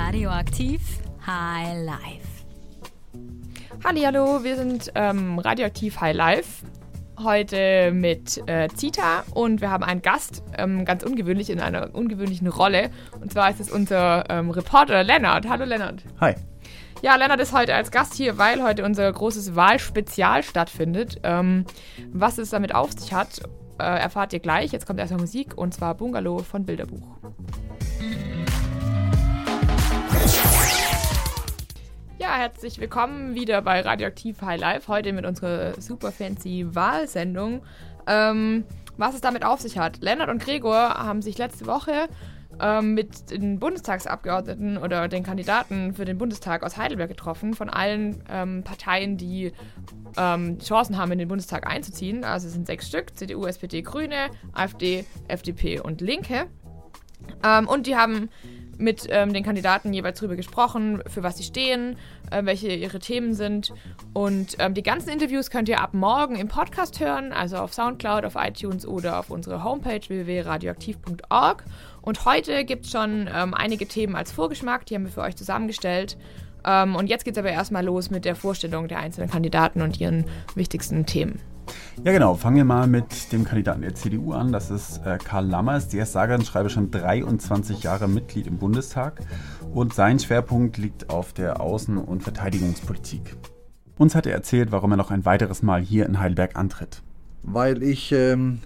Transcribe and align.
Radioaktiv 0.00 0.80
High 1.26 1.84
Life. 1.84 2.44
Hallo, 3.82 4.44
wir 4.44 4.54
sind 4.54 4.92
ähm, 4.94 5.40
Radioaktiv 5.40 6.00
High 6.00 6.14
Life. 6.14 6.64
Heute 7.18 7.90
mit 7.90 8.40
äh, 8.46 8.68
Zita 8.68 9.24
und 9.34 9.60
wir 9.60 9.72
haben 9.72 9.82
einen 9.82 10.00
Gast, 10.00 10.44
ähm, 10.56 10.84
ganz 10.84 11.02
ungewöhnlich 11.02 11.50
in 11.50 11.60
einer 11.60 11.96
ungewöhnlichen 11.96 12.46
Rolle. 12.46 12.90
Und 13.20 13.32
zwar 13.32 13.50
ist 13.50 13.58
es 13.58 13.72
unser 13.72 14.30
ähm, 14.30 14.50
Reporter 14.50 15.02
Lennart. 15.02 15.48
Hallo 15.48 15.64
Lennart. 15.64 16.04
Hi. 16.20 16.36
Ja, 17.02 17.16
Lennart 17.16 17.40
ist 17.40 17.52
heute 17.52 17.74
als 17.74 17.90
Gast 17.90 18.14
hier, 18.14 18.38
weil 18.38 18.62
heute 18.62 18.84
unser 18.84 19.12
großes 19.12 19.56
Wahlspezial 19.56 20.44
stattfindet. 20.44 21.18
Ähm, 21.24 21.64
was 22.12 22.38
es 22.38 22.50
damit 22.50 22.72
auf 22.72 22.92
sich 22.92 23.12
hat, 23.12 23.40
äh, 23.80 23.82
erfahrt 23.82 24.32
ihr 24.32 24.40
gleich. 24.40 24.70
Jetzt 24.70 24.86
kommt 24.86 25.00
erstmal 25.00 25.20
Musik 25.20 25.58
und 25.58 25.74
zwar 25.74 25.96
Bungalow 25.96 26.38
von 26.38 26.64
Bilderbuch. 26.64 27.18
Ja, 32.28 32.36
herzlich 32.36 32.78
willkommen 32.78 33.34
wieder 33.34 33.62
bei 33.62 33.80
Radioaktiv 33.80 34.42
High 34.42 34.60
Life. 34.60 34.86
Heute 34.88 35.14
mit 35.14 35.24
unserer 35.24 35.80
super 35.80 36.12
fancy 36.12 36.66
Wahlsendung. 36.74 37.62
Ähm, 38.06 38.64
was 38.98 39.14
es 39.14 39.22
damit 39.22 39.46
auf 39.46 39.62
sich 39.62 39.78
hat. 39.78 40.02
Lennart 40.02 40.28
und 40.28 40.42
Gregor 40.42 40.76
haben 40.76 41.22
sich 41.22 41.38
letzte 41.38 41.64
Woche 41.64 42.10
ähm, 42.60 42.92
mit 42.92 43.30
den 43.30 43.58
Bundestagsabgeordneten 43.58 44.76
oder 44.76 45.08
den 45.08 45.22
Kandidaten 45.22 45.94
für 45.94 46.04
den 46.04 46.18
Bundestag 46.18 46.64
aus 46.64 46.76
Heidelberg 46.76 47.08
getroffen, 47.08 47.54
von 47.54 47.70
allen 47.70 48.22
ähm, 48.28 48.62
Parteien, 48.62 49.16
die 49.16 49.52
ähm, 50.18 50.58
Chancen 50.58 50.98
haben, 50.98 51.10
in 51.12 51.18
den 51.18 51.28
Bundestag 51.28 51.66
einzuziehen. 51.66 52.24
Also 52.24 52.48
es 52.48 52.52
sind 52.52 52.66
sechs 52.66 52.88
Stück: 52.88 53.16
CDU, 53.16 53.46
SPD, 53.46 53.80
Grüne, 53.80 54.28
AfD, 54.52 55.06
FDP 55.28 55.80
und 55.80 56.02
Linke. 56.02 56.46
Ähm, 57.42 57.66
und 57.66 57.86
die 57.86 57.96
haben 57.96 58.28
mit 58.78 59.06
ähm, 59.10 59.32
den 59.32 59.44
Kandidaten 59.44 59.92
jeweils 59.92 60.20
darüber 60.20 60.36
gesprochen, 60.36 61.02
für 61.06 61.22
was 61.22 61.36
sie 61.36 61.42
stehen, 61.42 61.96
äh, 62.30 62.44
welche 62.44 62.68
ihre 62.68 62.98
Themen 62.98 63.34
sind. 63.34 63.72
Und 64.14 64.56
ähm, 64.58 64.74
die 64.74 64.82
ganzen 64.82 65.10
Interviews 65.10 65.50
könnt 65.50 65.68
ihr 65.68 65.80
ab 65.80 65.94
morgen 65.94 66.36
im 66.36 66.48
Podcast 66.48 67.00
hören, 67.00 67.32
also 67.32 67.56
auf 67.56 67.74
Soundcloud, 67.74 68.24
auf 68.24 68.34
iTunes 68.36 68.86
oder 68.86 69.18
auf 69.18 69.30
unserer 69.30 69.64
Homepage 69.64 70.00
www.radioaktiv.org. 70.06 71.64
Und 72.02 72.24
heute 72.24 72.64
gibt 72.64 72.86
es 72.86 72.92
schon 72.92 73.28
ähm, 73.34 73.52
einige 73.52 73.86
Themen 73.86 74.16
als 74.16 74.32
Vorgeschmack, 74.32 74.86
die 74.86 74.94
haben 74.94 75.04
wir 75.04 75.12
für 75.12 75.22
euch 75.22 75.36
zusammengestellt. 75.36 76.16
Ähm, 76.64 76.96
und 76.96 77.08
jetzt 77.08 77.24
geht 77.24 77.34
es 77.34 77.38
aber 77.38 77.50
erstmal 77.50 77.84
los 77.84 78.10
mit 78.10 78.24
der 78.24 78.36
Vorstellung 78.36 78.88
der 78.88 78.98
einzelnen 78.98 79.30
Kandidaten 79.30 79.82
und 79.82 80.00
ihren 80.00 80.24
wichtigsten 80.54 81.06
Themen. 81.06 81.40
Ja, 82.04 82.12
genau. 82.12 82.34
Fangen 82.34 82.56
wir 82.56 82.64
mal 82.64 82.86
mit 82.86 83.32
dem 83.32 83.44
Kandidaten 83.44 83.82
der 83.82 83.94
CDU 83.94 84.32
an. 84.32 84.52
Das 84.52 84.70
ist 84.70 84.98
äh, 85.04 85.18
Karl 85.18 85.46
Lammers. 85.46 85.88
Der 85.88 86.04
ist 86.04 86.12
sage 86.12 86.34
und 86.34 86.46
schreibe 86.46 86.70
schon 86.70 86.90
23 86.90 87.82
Jahre 87.82 88.08
Mitglied 88.08 88.46
im 88.46 88.58
Bundestag 88.58 89.20
und 89.72 89.94
sein 89.94 90.18
Schwerpunkt 90.18 90.78
liegt 90.78 91.10
auf 91.10 91.32
der 91.32 91.60
Außen- 91.60 91.98
und 91.98 92.22
Verteidigungspolitik. 92.22 93.36
Uns 93.96 94.14
hat 94.14 94.26
er 94.26 94.32
erzählt, 94.32 94.70
warum 94.70 94.92
er 94.92 94.96
noch 94.96 95.10
ein 95.10 95.24
weiteres 95.24 95.62
Mal 95.62 95.80
hier 95.80 96.06
in 96.06 96.20
Heidelberg 96.20 96.56
antritt. 96.56 97.02
Weil 97.42 97.82
ich 97.82 98.12
ähm, 98.12 98.60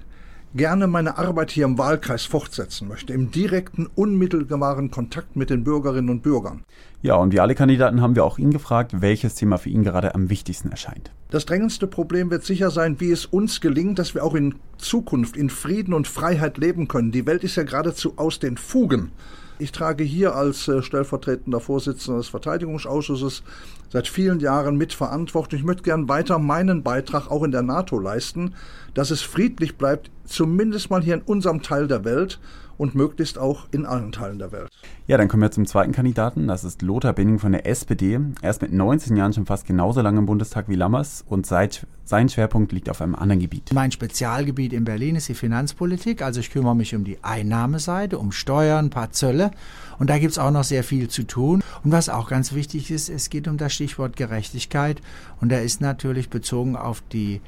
gerne 0.54 0.86
meine 0.86 1.18
Arbeit 1.18 1.50
hier 1.50 1.64
im 1.64 1.78
Wahlkreis 1.78 2.24
fortsetzen 2.24 2.88
möchte, 2.88 3.12
im 3.12 3.30
direkten, 3.30 3.88
unmittelbaren 3.94 4.90
Kontakt 4.90 5.36
mit 5.36 5.50
den 5.50 5.64
Bürgerinnen 5.64 6.10
und 6.10 6.22
Bürgern. 6.22 6.64
Ja, 7.00 7.16
und 7.16 7.32
wie 7.32 7.40
alle 7.40 7.54
Kandidaten 7.54 8.00
haben 8.00 8.14
wir 8.14 8.24
auch 8.24 8.38
ihn 8.38 8.52
gefragt, 8.52 9.00
welches 9.00 9.34
Thema 9.34 9.58
für 9.58 9.70
ihn 9.70 9.82
gerade 9.82 10.14
am 10.14 10.30
wichtigsten 10.30 10.70
erscheint. 10.70 11.10
Das 11.30 11.46
drängendste 11.46 11.86
Problem 11.86 12.30
wird 12.30 12.44
sicher 12.44 12.70
sein, 12.70 13.00
wie 13.00 13.10
es 13.10 13.26
uns 13.26 13.60
gelingt, 13.60 13.98
dass 13.98 14.14
wir 14.14 14.22
auch 14.22 14.34
in 14.34 14.54
Zukunft 14.78 15.36
in 15.36 15.50
Frieden 15.50 15.94
und 15.94 16.06
Freiheit 16.06 16.58
leben 16.58 16.88
können. 16.88 17.10
Die 17.10 17.26
Welt 17.26 17.42
ist 17.42 17.56
ja 17.56 17.64
geradezu 17.64 18.14
aus 18.16 18.38
den 18.38 18.56
Fugen. 18.56 19.10
Ich 19.62 19.70
trage 19.70 20.02
hier 20.02 20.34
als 20.34 20.66
äh, 20.66 20.82
stellvertretender 20.82 21.60
Vorsitzender 21.60 22.18
des 22.18 22.26
Verteidigungsausschusses 22.26 23.44
seit 23.90 24.08
vielen 24.08 24.40
Jahren 24.40 24.76
mit 24.76 24.92
Verantwortung. 24.92 25.56
Ich 25.56 25.64
möchte 25.64 25.84
gern 25.84 26.08
weiter 26.08 26.40
meinen 26.40 26.82
Beitrag 26.82 27.30
auch 27.30 27.44
in 27.44 27.52
der 27.52 27.62
NATO 27.62 28.00
leisten, 28.00 28.54
dass 28.94 29.12
es 29.12 29.22
friedlich 29.22 29.76
bleibt, 29.78 30.10
zumindest 30.24 30.90
mal 30.90 31.00
hier 31.00 31.14
in 31.14 31.22
unserem 31.22 31.62
Teil 31.62 31.86
der 31.86 32.04
Welt 32.04 32.40
und 32.78 32.94
möglichst 32.94 33.38
auch 33.38 33.66
in 33.70 33.86
allen 33.86 34.12
Teilen 34.12 34.38
der 34.38 34.52
Welt. 34.52 34.68
Ja, 35.06 35.16
dann 35.16 35.28
kommen 35.28 35.42
wir 35.42 35.50
zum 35.50 35.66
zweiten 35.66 35.92
Kandidaten. 35.92 36.46
Das 36.46 36.64
ist 36.64 36.82
Lothar 36.82 37.12
Benning 37.12 37.38
von 37.38 37.52
der 37.52 37.66
SPD. 37.66 38.18
Er 38.40 38.50
ist 38.50 38.62
mit 38.62 38.72
19 38.72 39.16
Jahren 39.16 39.32
schon 39.32 39.46
fast 39.46 39.66
genauso 39.66 40.00
lange 40.00 40.18
im 40.18 40.26
Bundestag 40.26 40.68
wie 40.68 40.74
Lammers 40.74 41.24
und 41.28 41.46
seit, 41.46 41.86
sein 42.04 42.28
Schwerpunkt 42.28 42.72
liegt 42.72 42.88
auf 42.88 43.00
einem 43.02 43.14
anderen 43.14 43.40
Gebiet. 43.40 43.72
Mein 43.72 43.92
Spezialgebiet 43.92 44.72
in 44.72 44.84
Berlin 44.84 45.16
ist 45.16 45.28
die 45.28 45.34
Finanzpolitik. 45.34 46.22
Also 46.22 46.40
ich 46.40 46.50
kümmere 46.50 46.76
mich 46.76 46.94
um 46.94 47.04
die 47.04 47.18
Einnahmeseite, 47.22 48.18
um 48.18 48.32
Steuern, 48.32 48.86
ein 48.86 48.90
paar 48.90 49.10
Zölle. 49.10 49.50
Und 49.98 50.10
da 50.10 50.18
gibt 50.18 50.32
es 50.32 50.38
auch 50.38 50.50
noch 50.50 50.64
sehr 50.64 50.84
viel 50.84 51.08
zu 51.08 51.24
tun. 51.24 51.62
Und 51.84 51.92
was 51.92 52.08
auch 52.08 52.28
ganz 52.28 52.52
wichtig 52.52 52.90
ist, 52.90 53.08
es 53.08 53.30
geht 53.30 53.48
um 53.48 53.56
das 53.56 53.72
Stichwort 53.72 54.16
Gerechtigkeit. 54.16 55.00
Und 55.40 55.50
da 55.50 55.58
ist 55.58 55.80
natürlich 55.80 56.30
bezogen 56.30 56.76
auf 56.76 57.02
die 57.12 57.40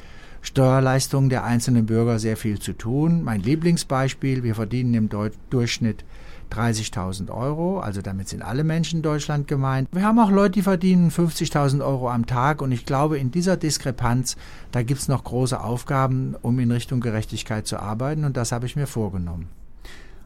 Steuerleistungen 0.44 1.30
der 1.30 1.42
einzelnen 1.42 1.86
Bürger 1.86 2.18
sehr 2.18 2.36
viel 2.36 2.60
zu 2.60 2.74
tun. 2.74 3.24
Mein 3.24 3.42
Lieblingsbeispiel, 3.42 4.42
wir 4.42 4.54
verdienen 4.54 4.94
im 4.94 5.08
Durchschnitt 5.50 6.04
30.000 6.52 7.30
Euro, 7.30 7.80
also 7.80 8.02
damit 8.02 8.28
sind 8.28 8.42
alle 8.42 8.62
Menschen 8.62 8.98
in 8.98 9.02
Deutschland 9.02 9.48
gemeint. 9.48 9.88
Wir 9.90 10.02
haben 10.04 10.18
auch 10.18 10.30
Leute, 10.30 10.52
die 10.52 10.62
verdienen 10.62 11.10
50.000 11.10 11.84
Euro 11.84 12.10
am 12.10 12.26
Tag 12.26 12.62
und 12.62 12.70
ich 12.70 12.84
glaube, 12.84 13.18
in 13.18 13.30
dieser 13.30 13.56
Diskrepanz, 13.56 14.36
da 14.70 14.82
gibt 14.82 15.00
es 15.00 15.08
noch 15.08 15.24
große 15.24 15.58
Aufgaben, 15.58 16.36
um 16.42 16.58
in 16.58 16.70
Richtung 16.70 17.00
Gerechtigkeit 17.00 17.66
zu 17.66 17.78
arbeiten 17.78 18.24
und 18.24 18.36
das 18.36 18.52
habe 18.52 18.66
ich 18.66 18.76
mir 18.76 18.86
vorgenommen. 18.86 19.48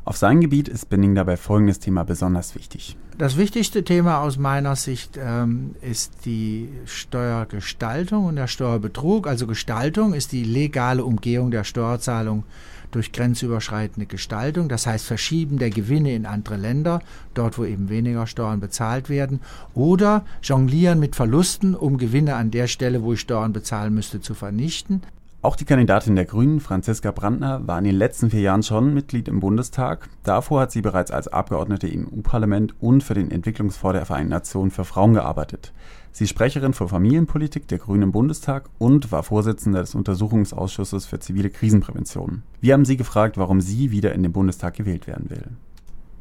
Auf 0.09 0.17
seinem 0.17 0.41
Gebiet 0.41 0.69
ist 0.69 0.89
Benning 0.89 1.15
dabei 1.15 1.37
folgendes 1.37 1.81
Thema 1.81 2.03
besonders 2.03 2.55
wichtig. 2.55 2.97
Das 3.19 3.37
wichtigste 3.37 3.85
Thema 3.85 4.23
aus 4.23 4.39
meiner 4.39 4.75
Sicht 4.75 5.19
ähm, 5.23 5.75
ist 5.83 6.25
die 6.25 6.71
Steuergestaltung 6.87 8.25
und 8.25 8.37
der 8.37 8.47
Steuerbetrug. 8.47 9.27
Also 9.27 9.47
Gestaltung 9.47 10.15
ist 10.15 10.33
die 10.33 10.45
legale 10.45 11.05
Umgehung 11.05 11.51
der 11.51 11.63
Steuerzahlung 11.63 12.45
durch 12.91 13.13
grenzüberschreitende 13.13 14.07
Gestaltung, 14.07 14.71
das 14.71 14.87
heißt 14.87 15.05
Verschieben 15.05 15.59
der 15.59 15.69
Gewinne 15.69 16.15
in 16.15 16.25
andere 16.25 16.57
Länder, 16.57 17.03
dort 17.35 17.59
wo 17.59 17.67
eben 17.67 17.91
weniger 17.91 18.27
Steuern 18.27 18.61
bezahlt 18.61 19.11
werden, 19.11 19.41
oder 19.75 20.25
Jonglieren 20.43 21.01
mit 21.01 21.17
Verlusten, 21.17 21.75
um 21.75 21.99
Gewinne 21.99 22.35
an 22.37 22.51
der 22.51 22.67
Stelle, 22.67 23.03
wo 23.03 23.13
ich 23.13 23.21
Steuern 23.21 23.53
bezahlen 23.53 23.93
müsste, 23.93 24.23
zu 24.23 24.33
vernichten. 24.33 25.03
Auch 25.41 25.55
die 25.55 25.65
Kandidatin 25.65 26.17
der 26.17 26.25
Grünen, 26.25 26.59
Franziska 26.59 27.13
Brandner, 27.13 27.65
war 27.65 27.79
in 27.79 27.85
den 27.85 27.95
letzten 27.95 28.29
vier 28.29 28.41
Jahren 28.41 28.65
schon 28.65 28.93
Mitglied 28.93 29.29
im 29.29 29.39
Bundestag. 29.39 30.09
Davor 30.25 30.63
hat 30.63 30.73
sie 30.73 30.83
bereits 30.83 31.13
als 31.13 31.29
Abgeordnete 31.29 31.87
im 31.87 32.09
EU-Parlament 32.09 32.75
und 32.81 33.05
für 33.05 33.15
den 33.15 33.31
Entwicklungsfonds 33.31 33.97
der 33.97 34.05
Vereinten 34.05 34.31
Nationen 34.31 34.73
für 34.73 34.85
Frauen 34.85 35.15
gearbeitet. 35.15 35.73
Sie 36.11 36.25
ist 36.25 36.31
Sprecherin 36.31 36.73
für 36.73 36.89
Familienpolitik 36.89 37.69
der 37.69 37.79
Grünen 37.79 38.03
im 38.03 38.13
Bundestag 38.13 38.69
und 38.79 39.13
war 39.13 39.23
Vorsitzende 39.23 39.79
des 39.79 39.95
Untersuchungsausschusses 39.95 41.07
für 41.07 41.21
zivile 41.21 41.51
Krisenprävention. 41.51 42.43
Wir 42.61 42.75
haben 42.75 42.85
sie 42.85 42.97
gefragt, 42.97 43.37
warum 43.37 43.61
sie 43.61 43.93
wieder 43.93 44.13
in 44.15 44.25
den 44.25 44.33
Bundestag 44.33 44.75
gewählt 44.75 45.07
werden 45.07 45.31
will 45.31 45.45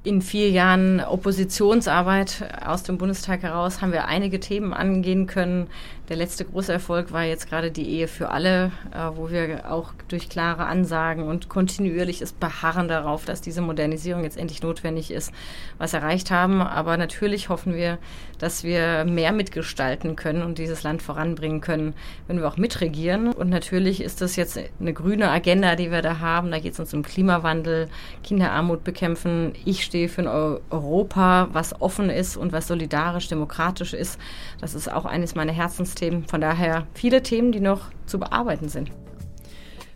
in 0.08 0.22
vier 0.22 0.50
Jahren 0.50 1.02
Oppositionsarbeit 1.02 2.62
aus 2.66 2.84
dem 2.84 2.98
Bundestag 2.98 3.44
heraus 3.44 3.82
haben 3.82 3.92
wir 3.92 4.06
einige 4.06 4.40
Themen 4.40 4.74
angehen 4.74 5.28
können. 5.28 5.68
Der 6.10 6.16
letzte 6.16 6.46
große 6.46 6.72
Erfolg 6.72 7.12
war 7.12 7.24
jetzt 7.24 7.50
gerade 7.50 7.70
die 7.70 7.90
Ehe 7.90 8.08
für 8.08 8.30
alle, 8.30 8.72
äh, 8.94 9.10
wo 9.16 9.30
wir 9.30 9.70
auch 9.70 9.92
durch 10.08 10.30
klare 10.30 10.66
Ansagen 10.66 11.24
und 11.24 11.50
kontinuierliches 11.50 12.32
Beharren 12.32 12.88
darauf, 12.88 13.26
dass 13.26 13.42
diese 13.42 13.60
Modernisierung 13.60 14.24
jetzt 14.24 14.38
endlich 14.38 14.62
notwendig 14.64 15.12
ist, 15.12 15.34
was 15.78 15.94
erreicht 15.94 16.32
haben. 16.32 16.62
Aber 16.62 16.96
natürlich 16.96 17.50
hoffen 17.50 17.76
wir, 17.76 17.98
dass 18.40 18.64
wir 18.64 19.04
mehr 19.04 19.34
mitgestalten 19.34 20.16
können 20.16 20.44
und 20.44 20.60
dieses 20.60 20.84
Land 20.84 21.02
voranbringen 21.02 21.60
können, 21.60 21.94
wenn 22.28 22.40
wir 22.40 22.48
auch 22.48 22.56
mitregieren. 22.56 23.34
Und 23.34 23.50
natürlich 23.50 24.00
ist 24.00 24.22
das 24.22 24.38
jetzt 24.38 24.58
eine 24.80 24.94
grüne 24.94 25.30
Agenda, 25.30 25.76
die 25.76 25.92
wir 25.92 26.02
da 26.02 26.20
haben. 26.20 26.52
Da 26.52 26.60
geht 26.60 26.72
es 26.72 26.80
uns 26.80 26.94
um 26.94 27.04
Klimawandel, 27.04 27.90
Kinderarmut 28.24 28.86
bekämpfen. 28.86 29.52
Ich 29.66 29.84
stehe 29.84 30.08
für 30.08 30.22
ein 30.22 30.62
Europa, 30.72 31.50
was 31.52 31.82
offen 31.82 32.10
ist 32.10 32.38
und 32.38 32.54
was 32.54 32.68
solidarisch, 32.68 33.28
demokratisch 33.28 33.94
ist. 33.94 34.18
Das 34.62 34.74
ist 34.74 34.90
auch 34.90 35.04
eines 35.04 35.36
meiner 35.36 35.52
Herzensthemen. 35.98 36.26
Von 36.28 36.42
daher 36.42 36.88
viele 36.94 37.24
Themen, 37.24 37.52
die 37.52 37.60
noch 37.60 37.90
zu 38.06 38.20
bearbeiten 38.20 38.70
sind. 38.70 38.92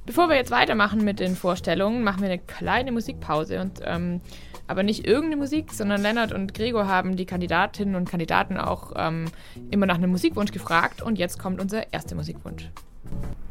Bevor 0.06 0.30
wir 0.30 0.36
jetzt 0.36 0.51
weitermachen 0.51 1.03
mit 1.03 1.19
den 1.19 1.36
Vorstellungen, 1.36 2.03
machen 2.03 2.21
wir 2.21 2.30
eine 2.30 2.39
kleine 2.39 2.92
Musikpause 2.92 3.62
und 3.62 3.81
ähm, 3.86 4.19
aber 4.68 4.83
nicht 4.83 5.06
irgendeine 5.06 5.38
Musik, 5.38 5.71
sondern 5.71 6.01
Lennart 6.01 6.33
und 6.33 6.53
Gregor 6.53 6.88
haben 6.88 7.15
die 7.15 7.25
Kandidatinnen 7.25 7.95
und 7.95 8.09
Kandidaten 8.09 8.57
auch 8.57 8.94
ähm, 8.95 9.25
immer 9.69 9.86
nach 9.86 9.95
einem 9.95 10.12
Musikwunsch 10.12 10.51
gefragt 10.51 11.01
und 11.01 11.19
jetzt 11.19 11.39
kommt 11.39 11.62
unser 11.62 11.94
erster 11.94 12.15
Musikwunsch. 12.15 12.69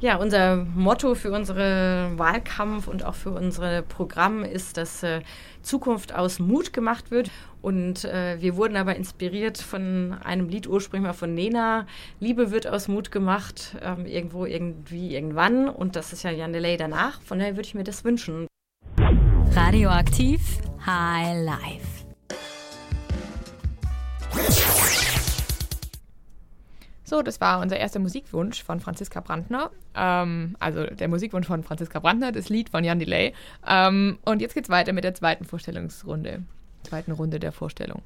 Ja, 0.00 0.16
unser 0.16 0.56
Motto 0.56 1.14
für 1.14 1.30
unseren 1.30 2.18
Wahlkampf 2.18 2.88
und 2.88 3.04
auch 3.04 3.14
für 3.14 3.32
unser 3.32 3.82
Programm 3.82 4.44
ist, 4.44 4.78
dass 4.78 5.02
äh, 5.02 5.20
Zukunft 5.60 6.14
aus 6.14 6.38
Mut 6.38 6.72
gemacht 6.72 7.10
wird. 7.10 7.30
Und 7.60 8.06
äh, 8.06 8.40
wir 8.40 8.56
wurden 8.56 8.76
aber 8.76 8.96
inspiriert 8.96 9.58
von 9.58 10.16
einem 10.24 10.48
Lied 10.48 10.66
ursprünglich 10.66 11.06
mal 11.06 11.12
von 11.12 11.34
Nena. 11.34 11.86
Liebe 12.18 12.50
wird 12.50 12.66
aus 12.66 12.88
Mut 12.88 13.12
gemacht, 13.12 13.76
ähm, 13.82 14.06
irgendwo, 14.06 14.46
irgendwie, 14.46 15.14
irgendwann. 15.14 15.68
Und 15.68 15.96
das 15.96 16.14
ist 16.14 16.22
ja 16.22 16.30
Jan 16.30 16.54
Delay 16.54 16.78
danach. 16.78 17.20
Von 17.20 17.38
daher 17.38 17.56
würde 17.56 17.66
ich 17.66 17.74
mir 17.74 17.84
das 17.84 18.02
wünschen. 18.02 18.46
Radioaktiv 19.54 20.40
High 20.86 21.44
Life. 21.44 22.00
So, 27.10 27.22
das 27.22 27.40
war 27.40 27.60
unser 27.60 27.76
erster 27.76 27.98
Musikwunsch 27.98 28.62
von 28.62 28.78
Franziska 28.78 29.18
Brandner. 29.18 29.72
Ähm, 29.96 30.54
also 30.60 30.84
der 30.84 31.08
Musikwunsch 31.08 31.48
von 31.48 31.64
Franziska 31.64 31.98
Brandner, 31.98 32.30
das 32.30 32.48
Lied 32.50 32.68
von 32.68 32.84
Jan 32.84 33.00
Delay. 33.00 33.34
Ähm, 33.66 34.20
und 34.24 34.40
jetzt 34.40 34.54
geht's 34.54 34.68
weiter 34.68 34.92
mit 34.92 35.02
der 35.02 35.14
zweiten 35.14 35.44
Vorstellungsrunde, 35.44 36.44
zweiten 36.84 37.10
Runde 37.10 37.40
der 37.40 37.50
Vorstellung. 37.50 38.02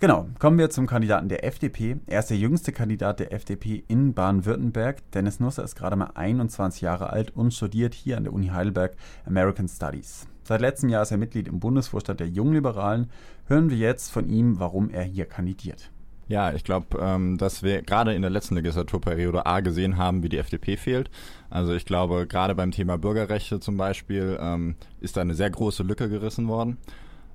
Genau, 0.00 0.26
kommen 0.38 0.58
wir 0.58 0.68
zum 0.68 0.86
Kandidaten 0.86 1.30
der 1.30 1.46
FDP. 1.46 1.96
Er 2.06 2.18
ist 2.18 2.28
der 2.28 2.36
jüngste 2.36 2.72
Kandidat 2.72 3.20
der 3.20 3.32
FDP 3.32 3.84
in 3.88 4.12
Baden-Württemberg. 4.12 4.98
Dennis 5.12 5.40
Nusser 5.40 5.64
ist 5.64 5.74
gerade 5.74 5.96
mal 5.96 6.10
21 6.14 6.82
Jahre 6.82 7.08
alt 7.08 7.34
und 7.34 7.54
studiert 7.54 7.94
hier 7.94 8.18
an 8.18 8.24
der 8.24 8.34
Uni 8.34 8.48
Heidelberg 8.48 8.96
American 9.24 9.66
Studies. 9.66 10.26
Seit 10.42 10.60
letztem 10.60 10.90
Jahr 10.90 11.04
ist 11.04 11.10
er 11.10 11.16
Mitglied 11.16 11.48
im 11.48 11.58
Bundesvorstand 11.58 12.20
der 12.20 12.28
Jungliberalen. 12.28 13.08
Hören 13.46 13.70
wir 13.70 13.78
jetzt 13.78 14.10
von 14.10 14.28
ihm, 14.28 14.58
warum 14.58 14.90
er 14.90 15.04
hier 15.04 15.24
kandidiert. 15.24 15.91
Ja, 16.28 16.52
ich 16.52 16.64
glaube, 16.64 16.98
ähm, 17.00 17.36
dass 17.36 17.62
wir 17.62 17.82
gerade 17.82 18.14
in 18.14 18.22
der 18.22 18.30
letzten 18.30 18.54
Legislaturperiode 18.54 19.44
A 19.44 19.60
gesehen 19.60 19.96
haben, 19.96 20.22
wie 20.22 20.28
die 20.28 20.38
FDP 20.38 20.76
fehlt. 20.76 21.10
Also 21.50 21.74
ich 21.74 21.84
glaube, 21.84 22.26
gerade 22.26 22.54
beim 22.54 22.70
Thema 22.70 22.96
Bürgerrechte 22.96 23.60
zum 23.60 23.76
Beispiel 23.76 24.38
ähm, 24.40 24.76
ist 25.00 25.16
da 25.16 25.20
eine 25.20 25.34
sehr 25.34 25.50
große 25.50 25.82
Lücke 25.82 26.08
gerissen 26.08 26.48
worden. 26.48 26.78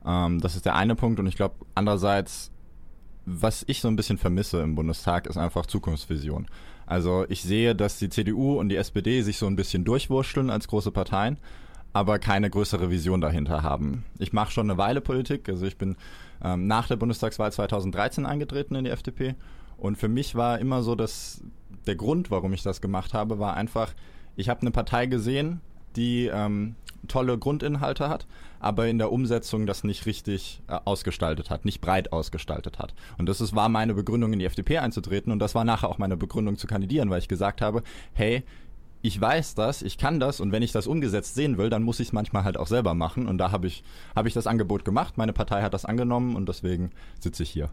Ähm, 0.05 0.39
das 0.39 0.55
ist 0.55 0.65
der 0.65 0.75
eine 0.75 0.95
Punkt 0.95 1.19
und 1.19 1.27
ich 1.27 1.35
glaube, 1.35 1.55
andererseits, 1.75 2.51
was 3.25 3.63
ich 3.67 3.81
so 3.81 3.87
ein 3.87 3.97
bisschen 3.97 4.17
vermisse 4.17 4.61
im 4.61 4.75
Bundestag, 4.75 5.27
ist 5.27 5.37
einfach 5.37 5.65
Zukunftsvision. 5.65 6.47
Also 6.85 7.25
ich 7.27 7.43
sehe, 7.43 7.75
dass 7.75 7.99
die 7.99 8.09
CDU 8.09 8.57
und 8.57 8.69
die 8.69 8.77
SPD 8.77 9.21
sich 9.21 9.37
so 9.37 9.45
ein 9.47 9.57
bisschen 9.57 9.83
durchwurschteln 9.83 10.49
als 10.49 10.67
große 10.69 10.91
Parteien 10.91 11.37
aber 11.93 12.19
keine 12.19 12.49
größere 12.49 12.91
Vision 12.91 13.21
dahinter 13.21 13.63
haben. 13.63 14.05
Ich 14.19 14.31
mache 14.31 14.51
schon 14.51 14.69
eine 14.69 14.77
Weile 14.77 15.01
Politik, 15.01 15.49
also 15.49 15.65
ich 15.65 15.77
bin 15.77 15.95
ähm, 16.43 16.67
nach 16.67 16.87
der 16.87 16.95
Bundestagswahl 16.95 17.51
2013 17.51 18.25
eingetreten 18.25 18.75
in 18.75 18.85
die 18.85 18.91
FDP 18.91 19.35
und 19.77 19.97
für 19.97 20.09
mich 20.09 20.35
war 20.35 20.59
immer 20.59 20.81
so, 20.81 20.95
dass 20.95 21.43
der 21.85 21.95
Grund, 21.95 22.31
warum 22.31 22.51
ich 22.53 22.63
das 22.63 22.81
gemacht 22.81 23.13
habe, 23.13 23.39
war 23.39 23.55
einfach, 23.55 23.93
ich 24.35 24.49
habe 24.49 24.61
eine 24.61 24.71
Partei 24.71 25.05
gesehen, 25.05 25.61
die 25.95 26.27
ähm, 26.27 26.75
tolle 27.07 27.37
Grundinhalte 27.37 28.09
hat, 28.09 28.27
aber 28.59 28.87
in 28.87 28.97
der 28.97 29.11
Umsetzung 29.11 29.65
das 29.65 29.83
nicht 29.83 30.05
richtig 30.05 30.61
äh, 30.67 30.79
ausgestaltet 30.83 31.49
hat, 31.49 31.63
nicht 31.63 31.79
breit 31.79 32.11
ausgestaltet 32.11 32.79
hat. 32.79 32.93
Und 33.17 33.27
das 33.29 33.39
ist, 33.39 33.55
war 33.55 33.69
meine 33.69 33.93
Begründung, 33.93 34.33
in 34.33 34.39
die 34.39 34.45
FDP 34.45 34.79
einzutreten 34.79 35.31
und 35.31 35.39
das 35.39 35.55
war 35.55 35.63
nachher 35.63 35.89
auch 35.89 35.97
meine 35.99 36.17
Begründung 36.17 36.57
zu 36.57 36.67
kandidieren, 36.67 37.09
weil 37.09 37.19
ich 37.19 37.27
gesagt 37.27 37.61
habe, 37.61 37.83
hey, 38.13 38.43
ich 39.07 39.21
weiß 39.21 39.55
das, 39.55 39.81
ich 39.81 39.97
kann 39.97 40.19
das 40.19 40.41
und 40.41 40.51
wenn 40.51 40.61
ich 40.61 40.73
das 40.73 40.85
umgesetzt 40.85 41.33
sehen 41.33 41.57
will, 41.57 41.69
dann 41.69 41.81
muss 41.81 42.01
ich 42.01 42.09
es 42.09 42.13
manchmal 42.13 42.43
halt 42.43 42.57
auch 42.57 42.67
selber 42.67 42.93
machen. 42.93 43.25
Und 43.25 43.37
da 43.37 43.51
habe 43.51 43.65
ich, 43.65 43.81
hab 44.15 44.25
ich 44.25 44.33
das 44.33 44.47
Angebot 44.47 44.83
gemacht, 44.83 45.17
meine 45.17 45.31
Partei 45.31 45.61
hat 45.61 45.73
das 45.73 45.85
angenommen 45.85 46.35
und 46.35 46.49
deswegen 46.49 46.91
sitze 47.17 47.43
ich 47.43 47.49
hier. 47.49 47.69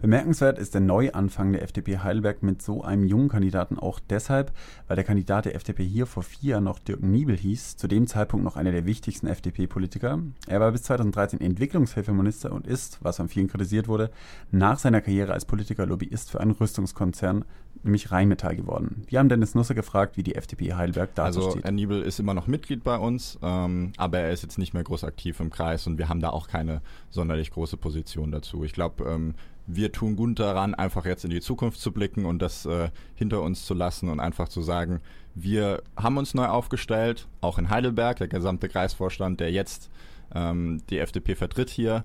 Bemerkenswert 0.00 0.58
ist 0.58 0.72
der 0.72 0.80
Neuanfang 0.80 1.52
der 1.52 1.62
FDP 1.62 1.98
Heidelberg 1.98 2.42
mit 2.42 2.62
so 2.62 2.82
einem 2.82 3.04
jungen 3.04 3.28
Kandidaten 3.28 3.78
auch 3.78 4.00
deshalb, 4.00 4.50
weil 4.88 4.96
der 4.96 5.04
Kandidat 5.04 5.44
der 5.44 5.54
FDP 5.54 5.84
hier 5.84 6.06
vor 6.06 6.22
vier 6.22 6.52
Jahren 6.52 6.64
noch 6.64 6.78
Dirk 6.78 7.02
Niebel 7.02 7.36
hieß, 7.36 7.76
zu 7.76 7.86
dem 7.86 8.06
Zeitpunkt 8.06 8.42
noch 8.42 8.56
einer 8.56 8.72
der 8.72 8.86
wichtigsten 8.86 9.26
FDP-Politiker. 9.26 10.18
Er 10.46 10.60
war 10.60 10.72
bis 10.72 10.84
2013 10.84 11.42
Entwicklungshilfeminister 11.42 12.50
und 12.50 12.66
ist, 12.66 12.98
was 13.02 13.18
von 13.18 13.28
vielen 13.28 13.48
kritisiert 13.48 13.88
wurde, 13.88 14.10
nach 14.50 14.78
seiner 14.78 15.02
Karriere 15.02 15.34
als 15.34 15.44
Politiker 15.44 15.84
Lobbyist 15.84 16.30
für 16.30 16.40
einen 16.40 16.52
Rüstungskonzern, 16.52 17.44
nämlich 17.82 18.10
Rheinmetall 18.10 18.56
geworden. 18.56 19.02
Wir 19.06 19.18
haben 19.18 19.28
Dennis 19.28 19.54
Nusser 19.54 19.74
gefragt, 19.74 20.16
wie 20.16 20.22
die 20.22 20.34
FDP 20.34 20.72
Heidelberg 20.72 21.14
dazu 21.14 21.40
also, 21.40 21.50
steht. 21.50 21.64
Herr 21.64 21.72
Niebel 21.72 22.00
ist 22.00 22.18
immer 22.18 22.32
noch 22.32 22.46
Mitglied 22.46 22.84
bei 22.84 22.96
uns, 22.96 23.38
ähm, 23.42 23.92
aber 23.98 24.20
er 24.20 24.32
ist 24.32 24.42
jetzt 24.42 24.56
nicht 24.56 24.72
mehr 24.72 24.82
groß 24.82 25.04
aktiv 25.04 25.40
im 25.40 25.50
Kreis 25.50 25.86
und 25.86 25.98
wir 25.98 26.08
haben 26.08 26.20
da 26.20 26.30
auch 26.30 26.48
keine 26.48 26.80
sonderlich 27.10 27.50
große 27.50 27.76
Position 27.76 28.32
dazu. 28.32 28.64
Ich 28.64 28.72
glaube, 28.72 29.04
ähm, 29.04 29.34
wir 29.66 29.92
tun 29.92 30.16
gut 30.16 30.38
daran, 30.38 30.74
einfach 30.74 31.04
jetzt 31.06 31.24
in 31.24 31.30
die 31.30 31.40
Zukunft 31.40 31.80
zu 31.80 31.92
blicken 31.92 32.26
und 32.26 32.40
das 32.40 32.66
äh, 32.66 32.90
hinter 33.14 33.42
uns 33.42 33.64
zu 33.64 33.74
lassen 33.74 34.08
und 34.08 34.20
einfach 34.20 34.48
zu 34.48 34.62
sagen, 34.62 35.00
wir 35.34 35.82
haben 35.96 36.16
uns 36.16 36.34
neu 36.34 36.46
aufgestellt, 36.46 37.28
auch 37.40 37.58
in 37.58 37.70
Heidelberg, 37.70 38.18
der 38.18 38.28
gesamte 38.28 38.68
Kreisvorstand, 38.68 39.40
der 39.40 39.52
jetzt 39.52 39.90
ähm, 40.34 40.82
die 40.90 40.98
FDP 40.98 41.34
vertritt 41.34 41.70
hier, 41.70 42.04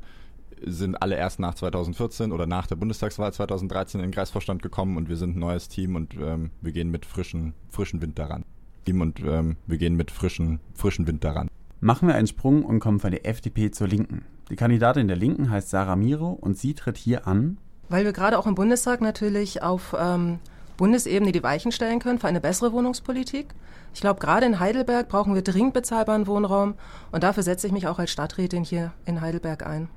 sind 0.63 1.01
alle 1.01 1.15
erst 1.15 1.39
nach 1.39 1.55
2014 1.55 2.31
oder 2.31 2.47
nach 2.47 2.67
der 2.67 2.75
Bundestagswahl 2.75 3.33
2013 3.33 3.99
in 3.99 4.07
den 4.07 4.13
Kreisvorstand 4.13 4.61
gekommen 4.61 4.97
und 4.97 5.09
wir 5.09 5.17
sind 5.17 5.35
ein 5.35 5.39
neues 5.39 5.67
Team 5.67 5.95
und 5.95 6.15
ähm, 6.15 6.51
wir 6.61 6.71
gehen 6.71 6.91
mit 6.91 7.05
frischen, 7.05 7.53
frischen 7.69 8.01
Wind 8.01 8.17
daran. 8.17 8.45
Team 8.85 9.01
und 9.01 9.19
ähm, 9.19 9.57
wir 9.65 9.77
gehen 9.77 9.95
mit 9.95 10.11
frischen, 10.11 10.59
frischen 10.73 11.07
Wind 11.07 11.23
daran. 11.23 11.49
Machen 11.81 12.07
wir 12.07 12.15
einen 12.15 12.27
Sprung 12.27 12.63
und 12.63 12.79
kommen 12.79 12.99
von 12.99 13.11
der 13.11 13.27
FDP 13.27 13.71
zur 13.71 13.87
Linken. 13.87 14.23
Die 14.49 14.55
Kandidatin 14.55 15.07
der 15.07 15.17
Linken 15.17 15.49
heißt 15.49 15.69
Sarah 15.69 15.95
Miro 15.95 16.29
und 16.29 16.57
sie 16.57 16.75
tritt 16.75 16.97
hier 16.97 17.27
an. 17.27 17.57
Weil 17.89 18.05
wir 18.05 18.13
gerade 18.13 18.37
auch 18.37 18.45
im 18.45 18.55
Bundestag 18.55 19.01
natürlich 19.01 19.63
auf 19.63 19.95
ähm, 19.97 20.39
Bundesebene 20.77 21.31
die 21.31 21.41
Weichen 21.41 21.71
stellen 21.71 21.99
können 21.99 22.19
für 22.19 22.27
eine 22.27 22.41
bessere 22.41 22.71
Wohnungspolitik. 22.71 23.47
Ich 23.93 24.01
glaube, 24.01 24.19
gerade 24.19 24.45
in 24.45 24.59
Heidelberg 24.59 25.07
brauchen 25.07 25.33
wir 25.33 25.41
dringend 25.41 25.73
bezahlbaren 25.73 26.27
Wohnraum 26.27 26.75
und 27.11 27.23
dafür 27.23 27.43
setze 27.43 27.65
ich 27.65 27.73
mich 27.73 27.87
auch 27.87 27.97
als 27.97 28.11
Stadträtin 28.11 28.63
hier 28.63 28.91
in 29.05 29.21
Heidelberg 29.21 29.65
ein. 29.65 29.87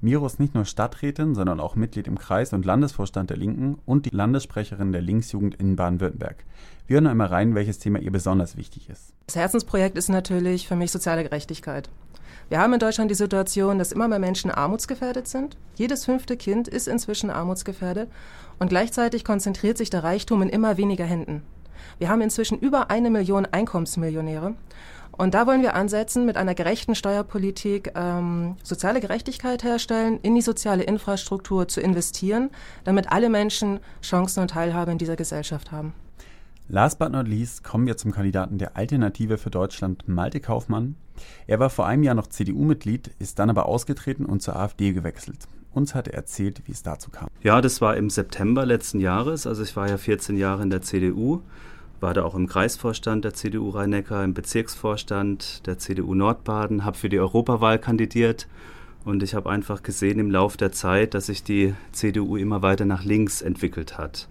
Miro 0.00 0.26
ist 0.26 0.38
nicht 0.38 0.54
nur 0.54 0.64
Stadträtin, 0.64 1.34
sondern 1.34 1.58
auch 1.58 1.74
Mitglied 1.74 2.06
im 2.06 2.18
Kreis 2.18 2.52
und 2.52 2.64
Landesvorstand 2.64 3.30
der 3.30 3.36
Linken 3.36 3.78
und 3.84 4.06
die 4.06 4.14
Landessprecherin 4.14 4.92
der 4.92 5.02
Linksjugend 5.02 5.56
in 5.56 5.74
Baden-Württemberg. 5.74 6.44
Wir 6.86 6.94
hören 6.94 7.08
einmal 7.08 7.26
rein, 7.26 7.56
welches 7.56 7.80
Thema 7.80 7.98
ihr 7.98 8.12
besonders 8.12 8.56
wichtig 8.56 8.88
ist. 8.90 9.12
Das 9.26 9.34
Herzensprojekt 9.34 9.98
ist 9.98 10.08
natürlich 10.08 10.68
für 10.68 10.76
mich 10.76 10.92
soziale 10.92 11.24
Gerechtigkeit. 11.24 11.90
Wir 12.48 12.60
haben 12.60 12.72
in 12.72 12.78
Deutschland 12.78 13.10
die 13.10 13.14
Situation, 13.14 13.78
dass 13.78 13.92
immer 13.92 14.08
mehr 14.08 14.18
Menschen 14.18 14.50
armutsgefährdet 14.50 15.28
sind. 15.28 15.58
Jedes 15.74 16.06
fünfte 16.06 16.36
Kind 16.36 16.66
ist 16.66 16.88
inzwischen 16.88 17.28
armutsgefährdet 17.28 18.10
und 18.58 18.68
gleichzeitig 18.68 19.22
konzentriert 19.24 19.76
sich 19.76 19.90
der 19.90 20.02
Reichtum 20.02 20.40
in 20.40 20.48
immer 20.48 20.78
weniger 20.78 21.04
Händen. 21.04 21.42
Wir 21.98 22.08
haben 22.08 22.22
inzwischen 22.22 22.58
über 22.58 22.90
eine 22.90 23.10
Million 23.10 23.46
Einkommensmillionäre 23.46 24.54
und 25.12 25.34
da 25.34 25.46
wollen 25.46 25.62
wir 25.62 25.74
ansetzen, 25.74 26.24
mit 26.24 26.36
einer 26.36 26.54
gerechten 26.54 26.94
Steuerpolitik 26.94 27.92
ähm, 27.94 28.56
soziale 28.62 29.00
Gerechtigkeit 29.00 29.62
herstellen, 29.62 30.18
in 30.22 30.34
die 30.34 30.42
soziale 30.42 30.84
Infrastruktur 30.84 31.68
zu 31.68 31.80
investieren, 31.80 32.50
damit 32.84 33.10
alle 33.12 33.28
Menschen 33.28 33.80
Chancen 34.00 34.40
und 34.40 34.52
Teilhabe 34.52 34.92
in 34.92 34.98
dieser 34.98 35.16
Gesellschaft 35.16 35.70
haben. 35.70 35.92
Last 36.70 36.98
but 36.98 37.10
not 37.10 37.26
least 37.26 37.64
kommen 37.64 37.86
wir 37.86 37.96
zum 37.96 38.12
Kandidaten 38.12 38.58
der 38.58 38.76
Alternative 38.76 39.38
für 39.38 39.48
Deutschland, 39.48 40.06
Malte 40.06 40.38
Kaufmann. 40.38 40.96
Er 41.46 41.60
war 41.60 41.70
vor 41.70 41.86
einem 41.86 42.02
Jahr 42.02 42.14
noch 42.14 42.26
CDU-Mitglied, 42.26 43.10
ist 43.18 43.38
dann 43.38 43.48
aber 43.48 43.64
ausgetreten 43.64 44.26
und 44.26 44.42
zur 44.42 44.56
AfD 44.56 44.92
gewechselt. 44.92 45.48
Uns 45.72 45.94
hat 45.94 46.08
er 46.08 46.14
erzählt, 46.14 46.60
wie 46.66 46.72
es 46.72 46.82
dazu 46.82 47.10
kam. 47.10 47.28
Ja, 47.42 47.62
das 47.62 47.80
war 47.80 47.96
im 47.96 48.10
September 48.10 48.66
letzten 48.66 49.00
Jahres. 49.00 49.46
Also 49.46 49.62
ich 49.62 49.74
war 49.76 49.88
ja 49.88 49.96
14 49.96 50.36
Jahre 50.36 50.62
in 50.62 50.68
der 50.68 50.82
CDU, 50.82 51.40
war 52.00 52.12
da 52.12 52.22
auch 52.22 52.34
im 52.34 52.46
Kreisvorstand 52.46 53.24
der 53.24 53.32
CDU 53.32 53.70
Rhein-Neckar, 53.70 54.22
im 54.22 54.34
Bezirksvorstand 54.34 55.66
der 55.66 55.78
CDU 55.78 56.14
Nordbaden, 56.14 56.84
habe 56.84 56.98
für 56.98 57.08
die 57.08 57.18
Europawahl 57.18 57.78
kandidiert 57.78 58.46
und 59.06 59.22
ich 59.22 59.34
habe 59.34 59.48
einfach 59.48 59.82
gesehen 59.82 60.18
im 60.18 60.30
Laufe 60.30 60.58
der 60.58 60.72
Zeit, 60.72 61.14
dass 61.14 61.26
sich 61.26 61.42
die 61.42 61.74
CDU 61.92 62.36
immer 62.36 62.60
weiter 62.60 62.84
nach 62.84 63.04
links 63.04 63.40
entwickelt 63.40 63.96
hat. 63.96 64.28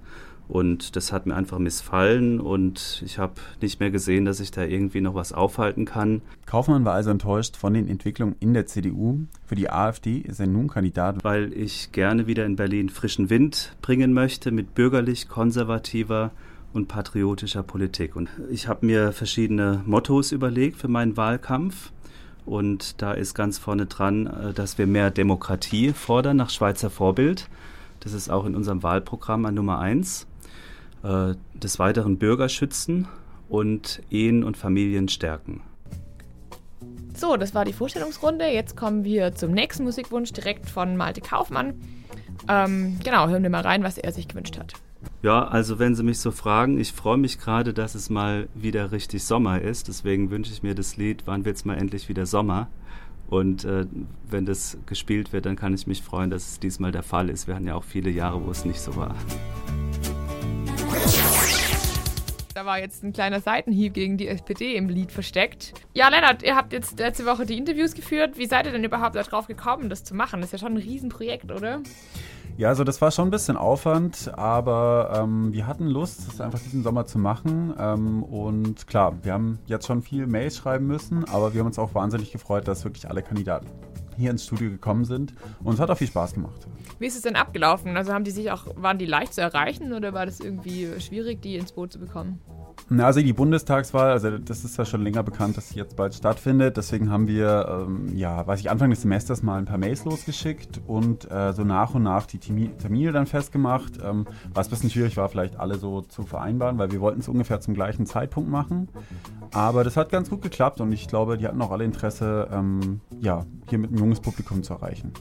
Und 0.47 0.95
das 0.95 1.11
hat 1.11 1.25
mir 1.25 1.35
einfach 1.35 1.59
missfallen 1.59 2.39
und 2.39 3.01
ich 3.05 3.19
habe 3.19 3.33
nicht 3.61 3.81
mehr 3.81 3.91
gesehen, 3.91 4.23
dass 4.23 4.39
ich 4.39 4.51
da 4.51 4.63
irgendwie 4.63 5.01
noch 5.01 5.13
was 5.13 5.33
aufhalten 5.33 5.83
kann. 5.83 6.21
Kaufmann 6.45 6.85
war 6.85 6.93
also 6.93 7.09
enttäuscht 7.09 7.57
von 7.57 7.73
den 7.73 7.89
Entwicklungen 7.89 8.35
in 8.39 8.53
der 8.53 8.65
CDU. 8.65 9.19
Für 9.45 9.55
die 9.55 9.69
AfD 9.69 10.19
ist 10.19 10.39
er 10.39 10.47
nun 10.47 10.69
Kandidat. 10.69 11.23
Weil 11.23 11.51
ich 11.51 11.91
gerne 11.91 12.27
wieder 12.27 12.45
in 12.45 12.55
Berlin 12.55 12.89
frischen 12.89 13.29
Wind 13.29 13.75
bringen 13.81 14.13
möchte 14.13 14.51
mit 14.51 14.73
bürgerlich, 14.73 15.27
konservativer 15.27 16.31
und 16.71 16.87
patriotischer 16.87 17.63
Politik. 17.63 18.15
Und 18.15 18.29
ich 18.49 18.69
habe 18.69 18.85
mir 18.85 19.11
verschiedene 19.11 19.81
Mottos 19.85 20.31
überlegt 20.31 20.77
für 20.77 20.87
meinen 20.87 21.17
Wahlkampf. 21.17 21.91
Und 22.45 23.01
da 23.01 23.11
ist 23.11 23.33
ganz 23.33 23.57
vorne 23.57 23.87
dran, 23.87 24.27
äh, 24.27 24.53
dass 24.53 24.77
wir 24.77 24.87
mehr 24.87 25.11
Demokratie 25.11 25.91
fordern 25.91 26.37
nach 26.37 26.49
Schweizer 26.49 26.89
Vorbild. 26.89 27.49
Das 27.99 28.13
ist 28.13 28.29
auch 28.29 28.45
in 28.45 28.55
unserem 28.55 28.83
Wahlprogramm 28.83 29.45
an 29.45 29.55
Nummer 29.55 29.79
eins 29.79 30.27
äh, 31.07 31.35
des 31.53 31.79
Weiteren 31.79 32.17
Bürger 32.17 32.49
schützen 32.49 33.07
und 33.47 34.01
Ehen 34.09 34.43
und 34.43 34.57
Familien 34.57 35.07
stärken. 35.07 35.61
So, 37.15 37.37
das 37.37 37.55
war 37.55 37.65
die 37.65 37.73
Vorstellungsrunde. 37.73 38.45
Jetzt 38.45 38.75
kommen 38.75 39.03
wir 39.03 39.33
zum 39.33 39.51
nächsten 39.51 39.83
Musikwunsch 39.85 40.33
direkt 40.33 40.69
von 40.69 40.97
Malte 40.97 41.21
Kaufmann. 41.21 41.73
Ähm, 42.47 42.99
genau, 43.03 43.27
hören 43.27 43.41
wir 43.41 43.49
mal 43.49 43.61
rein, 43.61 43.83
was 43.83 43.97
er 43.97 44.11
sich 44.11 44.27
gewünscht 44.27 44.57
hat. 44.59 44.73
Ja, 45.23 45.47
also 45.47 45.79
wenn 45.79 45.95
Sie 45.95 46.03
mich 46.03 46.19
so 46.19 46.31
fragen, 46.31 46.79
ich 46.79 46.91
freue 46.91 47.17
mich 47.17 47.39
gerade, 47.39 47.73
dass 47.73 47.95
es 47.95 48.09
mal 48.09 48.49
wieder 48.53 48.91
richtig 48.91 49.23
Sommer 49.23 49.61
ist. 49.61 49.87
Deswegen 49.87 50.29
wünsche 50.29 50.51
ich 50.51 50.61
mir 50.61 50.75
das 50.75 50.97
Lied, 50.97 51.23
wann 51.25 51.45
wird 51.45 51.55
es 51.55 51.65
mal 51.65 51.77
endlich 51.77 52.09
wieder 52.09 52.25
Sommer? 52.25 52.67
Und 53.29 53.65
äh, 53.65 53.85
wenn 54.29 54.45
das 54.45 54.77
gespielt 54.85 55.33
wird, 55.33 55.45
dann 55.45 55.55
kann 55.55 55.73
ich 55.73 55.87
mich 55.87 56.01
freuen, 56.01 56.29
dass 56.29 56.49
es 56.49 56.59
diesmal 56.59 56.91
der 56.91 57.03
Fall 57.03 57.29
ist. 57.29 57.47
Wir 57.47 57.55
hatten 57.55 57.67
ja 57.67 57.75
auch 57.75 57.83
viele 57.83 58.09
Jahre, 58.09 58.45
wo 58.45 58.51
es 58.51 58.63
nicht 58.63 58.79
so 58.79 58.95
war. 58.95 59.15
Da 62.53 62.65
war 62.65 62.79
jetzt 62.79 63.03
ein 63.03 63.13
kleiner 63.13 63.39
Seitenhieb 63.39 63.93
gegen 63.93 64.17
die 64.17 64.27
SPD 64.27 64.75
im 64.75 64.89
Lied 64.89 65.11
versteckt. 65.11 65.73
Ja, 65.93 66.09
Lennart, 66.09 66.41
ihr 66.41 66.55
habt 66.55 66.73
jetzt 66.73 66.97
letzte 66.97 67.25
Woche 67.27 67.45
die 67.45 67.55
Interviews 67.55 67.93
geführt. 67.93 68.39
Wie 68.39 68.47
seid 68.47 68.65
ihr 68.65 68.71
denn 68.71 68.83
überhaupt 68.83 69.15
darauf 69.15 69.45
gekommen, 69.45 69.89
das 69.89 70.03
zu 70.03 70.15
machen? 70.15 70.41
Das 70.41 70.51
ist 70.51 70.53
ja 70.53 70.67
schon 70.67 70.75
ein 70.75 70.81
Riesenprojekt, 70.81 71.51
oder? 71.51 71.81
Ja, 72.57 72.69
also 72.69 72.83
das 72.83 72.99
war 72.99 73.11
schon 73.11 73.27
ein 73.27 73.31
bisschen 73.31 73.55
Aufwand, 73.55 74.31
aber 74.35 75.21
ähm, 75.21 75.53
wir 75.53 75.67
hatten 75.67 75.85
Lust, 75.85 76.27
das 76.27 76.41
einfach 76.41 76.57
diesen 76.57 76.81
Sommer 76.81 77.05
zu 77.05 77.19
machen. 77.19 77.75
Ähm, 77.77 78.23
und 78.23 78.87
klar, 78.87 79.13
wir 79.21 79.33
haben 79.33 79.59
jetzt 79.67 79.85
schon 79.85 80.01
viel 80.01 80.25
Mails 80.25 80.57
schreiben 80.57 80.87
müssen, 80.87 81.25
aber 81.25 81.53
wir 81.53 81.59
haben 81.59 81.67
uns 81.67 81.77
auch 81.77 81.93
wahnsinnig 81.93 82.31
gefreut, 82.31 82.67
dass 82.67 82.83
wirklich 82.83 83.07
alle 83.07 83.21
Kandidaten 83.21 83.67
hier 84.17 84.31
ins 84.31 84.45
Studio 84.45 84.69
gekommen 84.69 85.05
sind. 85.05 85.33
Und 85.63 85.75
es 85.75 85.79
hat 85.79 85.89
auch 85.89 85.97
viel 85.97 86.07
Spaß 86.07 86.33
gemacht. 86.33 86.67
Wie 86.99 87.05
ist 87.05 87.15
es 87.15 87.21
denn 87.21 87.35
abgelaufen? 87.35 87.95
Also 87.95 88.13
haben 88.13 88.23
die 88.23 88.31
sich 88.31 88.51
auch, 88.51 88.65
waren 88.75 88.97
die 88.97 89.05
leicht 89.05 89.33
zu 89.33 89.41
erreichen 89.41 89.93
oder 89.93 90.13
war 90.13 90.25
das 90.25 90.39
irgendwie 90.39 90.99
schwierig, 90.99 91.41
die 91.41 91.55
ins 91.55 91.71
Boot 91.71 91.93
zu 91.93 91.99
bekommen? 91.99 92.41
Also 92.89 93.19
die 93.19 93.33
Bundestagswahl, 93.33 94.11
also 94.11 94.37
das 94.37 94.63
ist 94.63 94.77
ja 94.77 94.85
schon 94.85 95.03
länger 95.03 95.21
bekannt, 95.21 95.57
dass 95.57 95.69
sie 95.69 95.75
jetzt 95.75 95.97
bald 95.97 96.13
stattfindet. 96.15 96.77
Deswegen 96.77 97.11
haben 97.11 97.27
wir, 97.27 97.85
ähm, 97.85 98.15
ja, 98.15 98.47
weiß 98.47 98.61
ich, 98.61 98.71
Anfang 98.71 98.89
des 98.89 99.01
Semesters 99.01 99.43
mal 99.43 99.57
ein 99.57 99.65
paar 99.65 99.77
Mails 99.77 100.05
losgeschickt 100.05 100.79
und 100.87 101.29
äh, 101.29 101.51
so 101.51 101.65
nach 101.65 101.95
und 101.95 102.03
nach 102.03 102.25
die 102.27 102.39
Termine 102.39 103.11
dann 103.11 103.25
festgemacht. 103.25 103.99
Ähm, 104.01 104.25
was 104.53 104.67
ein 104.67 104.69
bisschen 104.69 104.89
schwierig 104.89 105.17
war, 105.17 105.27
vielleicht 105.27 105.59
alle 105.59 105.77
so 105.77 106.01
zu 106.01 106.23
vereinbaren, 106.23 106.77
weil 106.77 106.91
wir 106.91 107.01
wollten 107.01 107.19
es 107.19 107.27
ungefähr 107.27 107.59
zum 107.59 107.73
gleichen 107.73 108.05
Zeitpunkt 108.05 108.49
machen. 108.49 108.87
Aber 109.51 109.83
das 109.83 109.97
hat 109.97 110.09
ganz 110.09 110.29
gut 110.29 110.41
geklappt 110.41 110.79
und 110.79 110.91
ich 110.93 111.09
glaube, 111.09 111.37
die 111.37 111.45
hatten 111.45 111.61
auch 111.61 111.71
alle 111.71 111.83
Interesse, 111.83 112.47
ähm, 112.53 113.01
ja, 113.19 113.45
hier 113.67 113.79
mit 113.79 113.91
ein 113.91 113.97
junges 113.97 114.21
Publikum 114.21 114.63
zu 114.63 114.73
erreichen. 114.73 115.11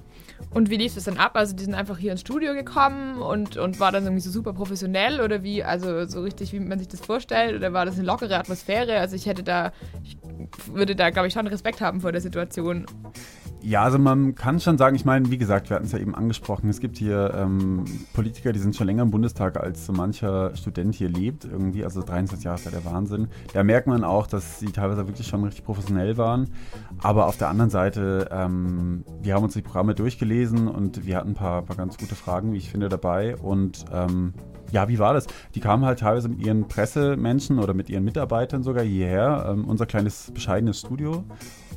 Und 0.51 0.71
wie 0.71 0.77
lief 0.77 0.95
das 0.95 1.05
dann 1.05 1.19
ab? 1.19 1.33
Also 1.35 1.55
die 1.55 1.65
sind 1.65 1.75
einfach 1.75 1.99
hier 1.99 2.13
ins 2.13 2.21
Studio 2.21 2.55
gekommen 2.55 3.21
und, 3.21 3.57
und 3.57 3.81
war 3.81 3.93
dann 3.93 4.05
irgendwie 4.05 4.23
so 4.23 4.31
super 4.31 4.53
professionell 4.53 5.21
oder 5.21 5.43
wie, 5.43 5.63
also 5.63 6.07
so 6.07 6.23
richtig, 6.23 6.53
wie 6.53 6.61
man 6.61 6.79
sich 6.79 6.89
das 6.89 7.01
vorstellt? 7.01 7.57
Oder 7.57 7.73
war 7.73 7.85
das 7.85 7.97
eine 7.97 8.05
lockere 8.05 8.39
Atmosphäre? 8.39 8.99
Also 8.99 9.17
ich 9.17 9.27
hätte 9.27 9.43
da, 9.43 9.73
ich 10.03 10.17
würde 10.73 10.97
da, 10.97 11.11
glaube 11.11 11.29
ich, 11.29 11.35
schon 11.35 11.47
Respekt 11.47 11.81
haben 11.81 12.01
vor 12.01 12.13
der 12.13 12.21
Situation. 12.21 12.87
Ja, 13.63 13.83
also 13.83 13.99
man 13.99 14.35
kann 14.35 14.61
schon 14.61 14.79
sagen, 14.79 14.95
ich 14.95 15.05
meine, 15.05 15.31
wie 15.31 15.39
gesagt, 15.39 15.71
wir 15.71 15.77
hatten 15.77 15.87
es 15.87 15.93
ja 15.93 15.99
eben 15.99 16.15
angesprochen, 16.15 16.69
es 16.69 16.81
gibt 16.81 16.99
hier 16.99 17.35
ähm, 17.35 17.85
Politiker, 18.13 18.53
die 18.53 18.61
sind 18.61 18.77
schon 18.77 18.87
länger 18.87 19.03
im 19.03 19.11
Bundestag, 19.11 19.57
als 19.57 19.87
so 19.87 19.93
mancher 19.93 20.55
Student 20.55 20.95
hier 20.95 21.09
lebt, 21.09 21.45
irgendwie, 21.45 21.83
also 21.83 22.03
23 22.03 22.45
Jahre 22.45 22.59
ist 22.59 22.65
ja 22.67 22.71
der 22.71 22.85
Wahnsinn. 22.85 23.29
Da 23.55 23.65
merkt 23.65 23.89
man 23.89 24.05
auch, 24.05 24.27
dass 24.27 24.61
sie 24.61 24.67
teilweise 24.67 25.09
wirklich 25.09 25.27
schon 25.27 25.43
richtig 25.43 25.65
professionell 25.65 26.17
waren. 26.17 26.51
Aber 26.99 27.27
auf 27.27 27.39
der 27.39 27.49
anderen 27.49 27.71
Seite, 27.71 28.29
ähm, 28.31 29.05
wir 29.21 29.35
haben 29.35 29.45
uns 29.45 29.55
die 29.55 29.63
Programme 29.63 29.95
durchgelesen 29.95 30.69
und 30.69 31.05
wir 31.05 31.17
hatten 31.17 31.31
ein 31.31 31.35
paar, 31.35 31.63
paar 31.63 31.77
ganz 31.77 31.97
gute 31.99 32.15
Fragen, 32.15 32.53
wie 32.53 32.59
ich 32.59 32.71
finde, 32.71 32.89
dabei. 32.89 33.37
Und 33.37 33.85
ähm, 33.93 34.35
ja, 34.71 34.89
wie 34.89 34.99
war 34.99 35.15
das? 35.15 35.27
Die 35.55 35.61
kamen 35.61 35.85
halt 35.85 36.01
teilweise 36.01 36.29
mit 36.29 36.45
ihren 36.45 36.69
Pressemenschen 36.69 37.59
oder 37.59 37.75
mit 37.75 37.89
ihren 37.89 38.05
Mitarbeitern 38.05 38.63
sogar 38.63 38.85
hierher, 38.85 39.47
ähm, 39.51 39.65
unser 39.65 39.87
kleines 39.87 40.31
bescheidenes 40.33 40.81
Studio. 40.81 41.25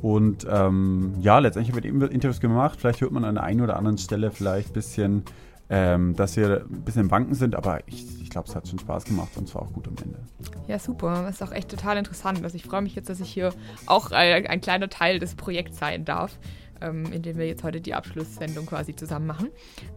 Und 0.01 0.47
ähm, 0.49 1.15
ja, 1.19 1.39
letztendlich 1.39 1.75
wird 1.75 1.85
eben 1.85 2.01
Interviews 2.01 2.39
gemacht. 2.39 2.79
Vielleicht 2.79 3.01
hört 3.01 3.11
man 3.11 3.25
an 3.25 3.35
der 3.35 3.43
einen 3.43 3.61
oder 3.61 3.75
anderen 3.75 3.97
Stelle 3.97 4.31
vielleicht 4.31 4.69
ein 4.69 4.73
bisschen, 4.73 5.23
ähm, 5.69 6.15
dass 6.15 6.37
wir 6.37 6.65
ein 6.69 6.81
bisschen 6.83 7.03
im 7.03 7.07
Banken 7.09 7.35
sind, 7.35 7.55
aber 7.55 7.81
ich, 7.87 8.21
ich 8.21 8.29
glaube, 8.29 8.47
es 8.47 8.55
hat 8.55 8.67
schon 8.67 8.79
Spaß 8.79 9.05
gemacht 9.05 9.29
und 9.35 9.47
es 9.47 9.55
war 9.55 9.63
auch 9.63 9.73
gut 9.73 9.87
am 9.87 9.95
Ende. 10.03 10.19
Ja, 10.67 10.79
super. 10.79 11.23
Das 11.23 11.35
ist 11.35 11.43
auch 11.43 11.51
echt 11.51 11.69
total 11.69 11.97
interessant. 11.97 12.43
Also 12.43 12.55
ich 12.55 12.63
freue 12.63 12.81
mich 12.81 12.95
jetzt, 12.95 13.09
dass 13.09 13.19
ich 13.19 13.29
hier 13.29 13.53
auch 13.85 14.11
ein, 14.11 14.47
ein 14.47 14.61
kleiner 14.61 14.89
Teil 14.89 15.19
des 15.19 15.35
Projekts 15.35 15.79
sein 15.79 16.05
darf 16.05 16.39
ähm, 16.81 17.11
in 17.11 17.23
wir 17.23 17.47
jetzt 17.47 17.63
heute 17.63 17.81
die 17.81 17.93
Abschlusssendung 17.93 18.65
quasi 18.65 18.95
zusammen 18.95 19.27
machen. 19.27 19.49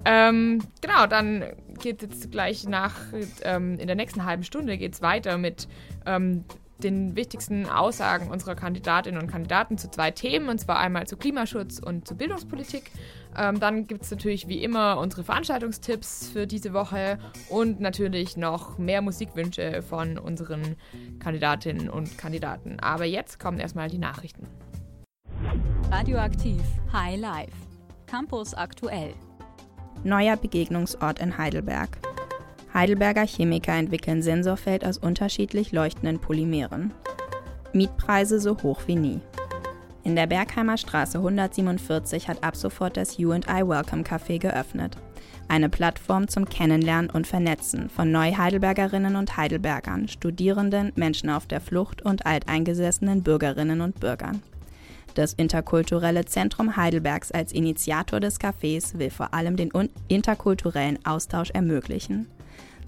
Ähm, 0.05 0.63
genau, 0.81 1.07
dann 1.07 1.45
geht 1.81 2.03
es 2.03 2.09
jetzt 2.11 2.31
gleich 2.31 2.67
nach, 2.69 2.95
ähm, 3.43 3.79
in 3.79 3.87
der 3.87 3.97
nächsten 3.97 4.25
halben 4.25 4.45
Stunde 4.45 4.79
geht 4.79 4.95
es 4.95 5.03
weiter 5.03 5.39
mit 5.39 5.69
ähm, 6.07 6.45
den 6.85 7.17
wichtigsten 7.17 7.67
Aussagen 7.69 8.31
unserer 8.31 8.55
Kandidatinnen 8.55 9.21
und 9.21 9.29
Kandidaten 9.29 9.79
zu 9.79 9.91
zwei 9.91 10.11
Themen, 10.11 10.49
und 10.49 10.59
zwar 10.59 10.79
einmal 10.79 11.07
zu 11.07 11.17
Klimaschutz 11.17 11.79
und 11.79 12.07
zu 12.07 12.17
Bildungspolitik. 12.17 12.91
Ähm, 13.37 13.61
dann 13.61 13.87
gibt 13.87 14.03
es 14.03 14.11
natürlich 14.11 14.49
wie 14.49 14.63
immer 14.63 14.99
unsere 14.99 15.25
Veranstaltungstipps 15.25 16.29
für 16.29 16.47
diese 16.47 16.73
Woche 16.73 17.19
und 17.49 17.81
natürlich 17.81 18.37
noch 18.37 18.79
mehr 18.79 19.03
Musikwünsche 19.03 19.83
von 19.83 20.19
unseren 20.19 20.77
Kandidatinnen 21.19 21.89
und 21.89 22.19
Kandidaten. 22.19 22.79
Aber 22.81 23.05
jetzt 23.05 23.39
kommen 23.39 23.59
erstmal 23.59 23.89
die 23.89 23.99
Nachrichten. 23.99 24.47
Radioaktiv 25.91 26.63
High 26.93 27.21
Life. 27.21 27.53
Campus 28.07 28.55
aktuell. 28.55 29.15
Neuer 30.05 30.37
Begegnungsort 30.37 31.21
in 31.21 31.39
Heidelberg. 31.39 32.12
Heidelberger 32.75 33.27
Chemiker 33.27 33.75
entwickeln 33.75 34.23
Sensorfeld 34.23 34.85
aus 34.85 34.97
unterschiedlich 34.97 35.73
leuchtenden 35.73 36.19
Polymeren. 36.19 36.93
Mietpreise 37.75 38.41
so 38.41 38.57
hoch 38.63 38.83
wie 38.87 38.97
nie. 38.97 39.21
In 40.05 40.17
der 40.17 40.27
Bergheimer 40.27 40.79
Straße 40.79 41.19
147 41.19 42.29
hat 42.29 42.43
ab 42.43 42.57
sofort 42.57 42.97
das 42.97 43.19
You&I 43.19 43.69
Welcome 43.69 44.03
Café 44.03 44.39
geöffnet. 44.39 44.97
Eine 45.49 45.69
Plattform 45.69 46.29
zum 46.29 46.47
Kennenlernen 46.47 47.11
und 47.11 47.27
Vernetzen 47.27 47.91
von 47.91 48.11
Neu-Heidelbergerinnen 48.11 49.17
und 49.17 49.37
Heidelbergern, 49.37 50.09
Studierenden, 50.09 50.93
Menschen 50.97 51.29
auf 51.29 51.47
der 51.47 51.61
Flucht 51.61 52.01
und 52.03 52.25
alteingesessenen 52.25 53.23
Bürgerinnen 53.23 53.83
und 53.83 54.01
Bürgern. 54.01 54.43
Das 55.15 55.35
Interkulturelle 55.35 56.25
Zentrum 56.25 56.77
Heidelbergs 56.77 57.33
als 57.33 57.53
Initiator 57.53 58.19
des 58.19 58.41
Cafés 58.41 58.99
will 58.99 59.11
vor 59.11 59.35
allem 59.35 59.57
den 59.57 59.71
interkulturellen 60.09 61.05
Austausch 61.05 61.51
ermöglichen. 61.51 62.29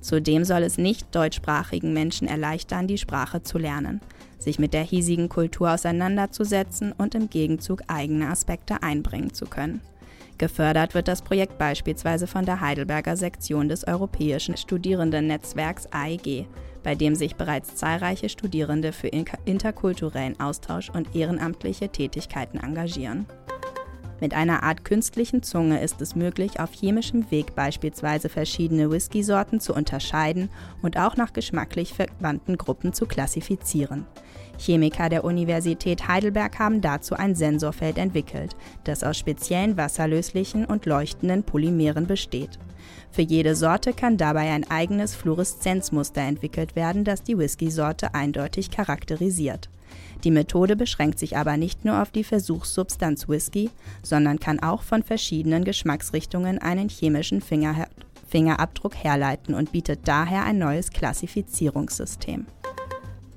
Zudem 0.04 0.44
soll 0.44 0.64
es 0.64 0.76
nicht 0.76 1.14
deutschsprachigen 1.14 1.94
Menschen 1.94 2.28
erleichtern, 2.28 2.86
die 2.86 2.98
Sprache 2.98 3.42
zu 3.42 3.56
lernen, 3.56 4.02
sich 4.38 4.58
mit 4.58 4.74
der 4.74 4.82
hiesigen 4.82 5.30
Kultur 5.30 5.72
auseinanderzusetzen 5.72 6.92
und 6.92 7.14
im 7.14 7.30
Gegenzug 7.30 7.80
eigene 7.86 8.28
Aspekte 8.28 8.82
einbringen 8.82 9.32
zu 9.32 9.46
können. 9.46 9.80
Gefördert 10.36 10.92
wird 10.92 11.08
das 11.08 11.22
Projekt 11.22 11.56
beispielsweise 11.56 12.26
von 12.26 12.44
der 12.44 12.60
Heidelberger 12.60 13.16
Sektion 13.16 13.70
des 13.70 13.86
Europäischen 13.86 14.58
Studierendennetzwerks 14.58 15.86
AEG, 15.90 16.48
bei 16.82 16.94
dem 16.94 17.14
sich 17.14 17.36
bereits 17.36 17.74
zahlreiche 17.74 18.28
Studierende 18.28 18.92
für 18.92 19.08
interkulturellen 19.08 20.38
Austausch 20.38 20.90
und 20.90 21.16
ehrenamtliche 21.16 21.88
Tätigkeiten 21.88 22.58
engagieren. 22.58 23.24
Mit 24.24 24.32
einer 24.32 24.62
Art 24.62 24.86
künstlichen 24.86 25.42
Zunge 25.42 25.82
ist 25.82 26.00
es 26.00 26.14
möglich, 26.14 26.58
auf 26.58 26.72
chemischem 26.72 27.30
Weg 27.30 27.54
beispielsweise 27.54 28.30
verschiedene 28.30 28.90
Whisky-Sorten 28.90 29.60
zu 29.60 29.74
unterscheiden 29.74 30.48
und 30.80 30.96
auch 30.96 31.18
nach 31.18 31.34
geschmacklich 31.34 31.92
verwandten 31.92 32.56
Gruppen 32.56 32.94
zu 32.94 33.04
klassifizieren. 33.04 34.06
Chemiker 34.58 35.10
der 35.10 35.24
Universität 35.24 36.08
Heidelberg 36.08 36.58
haben 36.58 36.80
dazu 36.80 37.16
ein 37.16 37.34
Sensorfeld 37.34 37.98
entwickelt, 37.98 38.56
das 38.84 39.04
aus 39.04 39.18
speziellen 39.18 39.76
wasserlöslichen 39.76 40.64
und 40.64 40.86
leuchtenden 40.86 41.42
Polymeren 41.42 42.06
besteht. 42.06 42.58
Für 43.10 43.20
jede 43.20 43.54
Sorte 43.54 43.92
kann 43.92 44.16
dabei 44.16 44.50
ein 44.52 44.70
eigenes 44.70 45.14
Fluoreszenzmuster 45.14 46.22
entwickelt 46.22 46.76
werden, 46.76 47.04
das 47.04 47.24
die 47.24 47.36
Whisky-Sorte 47.36 48.14
eindeutig 48.14 48.70
charakterisiert. 48.70 49.68
Die 50.24 50.30
Methode 50.30 50.76
beschränkt 50.76 51.18
sich 51.18 51.36
aber 51.36 51.56
nicht 51.56 51.84
nur 51.84 52.00
auf 52.00 52.10
die 52.10 52.24
Versuchssubstanz 52.24 53.28
Whisky, 53.28 53.70
sondern 54.02 54.40
kann 54.40 54.60
auch 54.60 54.82
von 54.82 55.02
verschiedenen 55.02 55.64
Geschmacksrichtungen 55.64 56.58
einen 56.58 56.88
chemischen 56.88 57.40
Finger 57.40 57.86
Fingerabdruck 58.28 58.96
herleiten 58.96 59.54
und 59.54 59.70
bietet 59.70 60.08
daher 60.08 60.44
ein 60.44 60.58
neues 60.58 60.90
Klassifizierungssystem. 60.90 62.46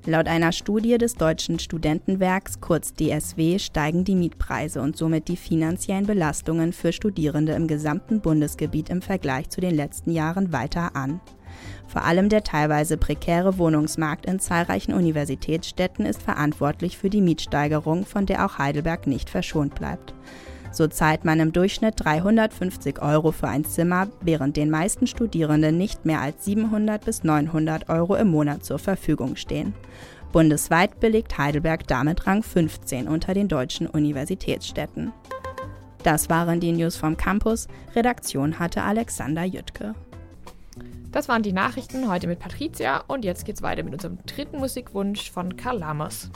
Laut 0.07 0.27
einer 0.27 0.53
Studie 0.53 0.97
des 0.97 1.15
Deutschen 1.15 1.59
Studentenwerks 1.59 2.61
kurz 2.61 2.93
DSW 2.93 3.59
steigen 3.59 4.05
die 4.05 4.15
Mietpreise 4.15 4.81
und 4.81 4.95
somit 4.95 5.27
die 5.27 5.35
finanziellen 5.35 6.05
Belastungen 6.05 6.71
für 6.71 6.93
Studierende 6.93 7.51
im 7.51 7.67
gesamten 7.67 8.21
Bundesgebiet 8.21 8.89
im 8.89 9.01
Vergleich 9.01 9.49
zu 9.49 9.59
den 9.59 9.75
letzten 9.75 10.11
Jahren 10.11 10.53
weiter 10.53 10.95
an. 10.95 11.19
Vor 11.87 12.03
allem 12.03 12.29
der 12.29 12.43
teilweise 12.43 12.97
prekäre 12.97 13.57
Wohnungsmarkt 13.57 14.25
in 14.25 14.39
zahlreichen 14.39 14.93
Universitätsstädten 14.93 16.05
ist 16.05 16.21
verantwortlich 16.21 16.97
für 16.97 17.09
die 17.09 17.21
Mietsteigerung, 17.21 18.05
von 18.05 18.25
der 18.25 18.45
auch 18.45 18.57
Heidelberg 18.57 19.07
nicht 19.07 19.29
verschont 19.29 19.75
bleibt. 19.75 20.13
So 20.71 20.87
zahlt 20.87 21.25
man 21.25 21.39
im 21.39 21.53
Durchschnitt 21.53 21.95
350 21.97 23.01
Euro 23.01 23.31
für 23.31 23.47
ein 23.47 23.63
Zimmer, 23.63 24.07
während 24.21 24.57
den 24.57 24.69
meisten 24.69 25.07
Studierenden 25.07 25.77
nicht 25.77 26.05
mehr 26.05 26.21
als 26.21 26.45
700 26.45 27.03
bis 27.03 27.23
900 27.23 27.89
Euro 27.89 28.15
im 28.15 28.27
Monat 28.27 28.65
zur 28.65 28.77
Verfügung 28.77 29.37
stehen. 29.37 29.73
Bundesweit 30.31 30.99
belegt 30.99 31.37
Heidelberg 31.37 31.87
damit 31.87 32.27
Rang 32.27 32.43
15 32.43 33.07
unter 33.07 33.33
den 33.33 33.47
deutschen 33.47 33.87
Universitätsstädten. 33.87 35.13
Das 36.03 36.29
waren 36.29 36.59
die 36.59 36.73
News 36.73 36.95
vom 36.95 37.17
Campus. 37.17 37.67
Redaktion 37.95 38.59
hatte 38.59 38.83
Alexander 38.83 39.43
Jüttke. 39.43 39.95
Das 41.11 41.29
waren 41.29 41.41
die 41.41 41.53
Nachrichten 41.53 42.09
heute 42.09 42.27
mit 42.27 42.39
Patricia 42.39 43.03
und 43.07 43.23
jetzt 43.23 43.45
geht's 43.45 43.61
weiter 43.61 43.83
mit 43.83 43.93
unserem 43.93 44.19
dritten 44.25 44.57
Musikwunsch 44.57 45.31
von 45.31 45.55
Karl 45.55 45.79
Lammers. 45.79 46.29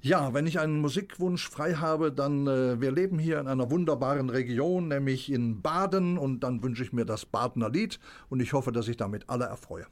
Ja, 0.00 0.32
wenn 0.34 0.46
ich 0.46 0.60
einen 0.60 0.80
Musikwunsch 0.80 1.48
frei 1.48 1.74
habe, 1.74 2.12
dann 2.12 2.46
äh, 2.46 2.80
wir 2.80 2.92
leben 2.92 3.18
hier 3.18 3.40
in 3.40 3.48
einer 3.48 3.72
wunderbaren 3.72 4.30
Region, 4.30 4.86
nämlich 4.86 5.32
in 5.32 5.62
Baden 5.62 6.16
und 6.16 6.40
dann 6.40 6.62
wünsche 6.62 6.84
ich 6.84 6.92
mir 6.92 7.04
das 7.04 7.26
Badener 7.26 7.70
Lied 7.70 7.98
und 8.28 8.40
ich 8.40 8.52
hoffe, 8.52 8.70
dass 8.70 8.86
ich 8.86 8.96
damit 8.96 9.28
alle 9.28 9.46
erfreue. 9.46 9.86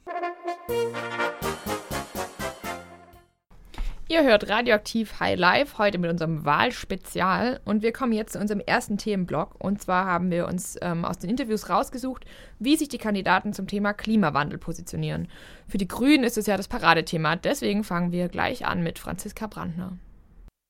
Ihr 4.15 4.23
hört 4.23 4.49
Radioaktiv 4.49 5.19
High 5.19 5.37
Life 5.37 5.77
heute 5.77 5.99
mit 5.99 6.09
unserem 6.09 6.45
Wahlspezial 6.45 7.59
und 7.65 7.83
wir 7.83 7.93
kommen 7.93 8.13
jetzt 8.13 8.35
zu 8.35 8.39
unserem 8.39 8.61
ersten 8.61 8.97
Themenblock. 8.97 9.57
Und 9.59 9.83
zwar 9.83 10.07
haben 10.07 10.31
wir 10.31 10.47
uns 10.47 10.79
ähm, 10.83 11.05
aus 11.05 11.19
den 11.19 11.31
Interviews 11.31 11.69
rausgesucht, 11.69 12.25
wie 12.61 12.77
sich 12.77 12.87
die 12.87 12.99
Kandidaten 12.99 13.53
zum 13.53 13.67
Thema 13.67 13.93
Klimawandel 13.93 14.57
positionieren. 14.57 15.27
Für 15.67 15.79
die 15.79 15.89
Grünen 15.89 16.23
ist 16.23 16.39
es 16.39 16.47
ja 16.47 16.57
das 16.57 16.69
Paradethema, 16.69 17.35
deswegen 17.35 17.83
fangen 17.83 18.13
wir 18.13 18.29
gleich 18.29 18.65
an 18.65 18.85
mit 18.85 19.01
Franziska 19.01 19.49
Brandner. 19.49 19.99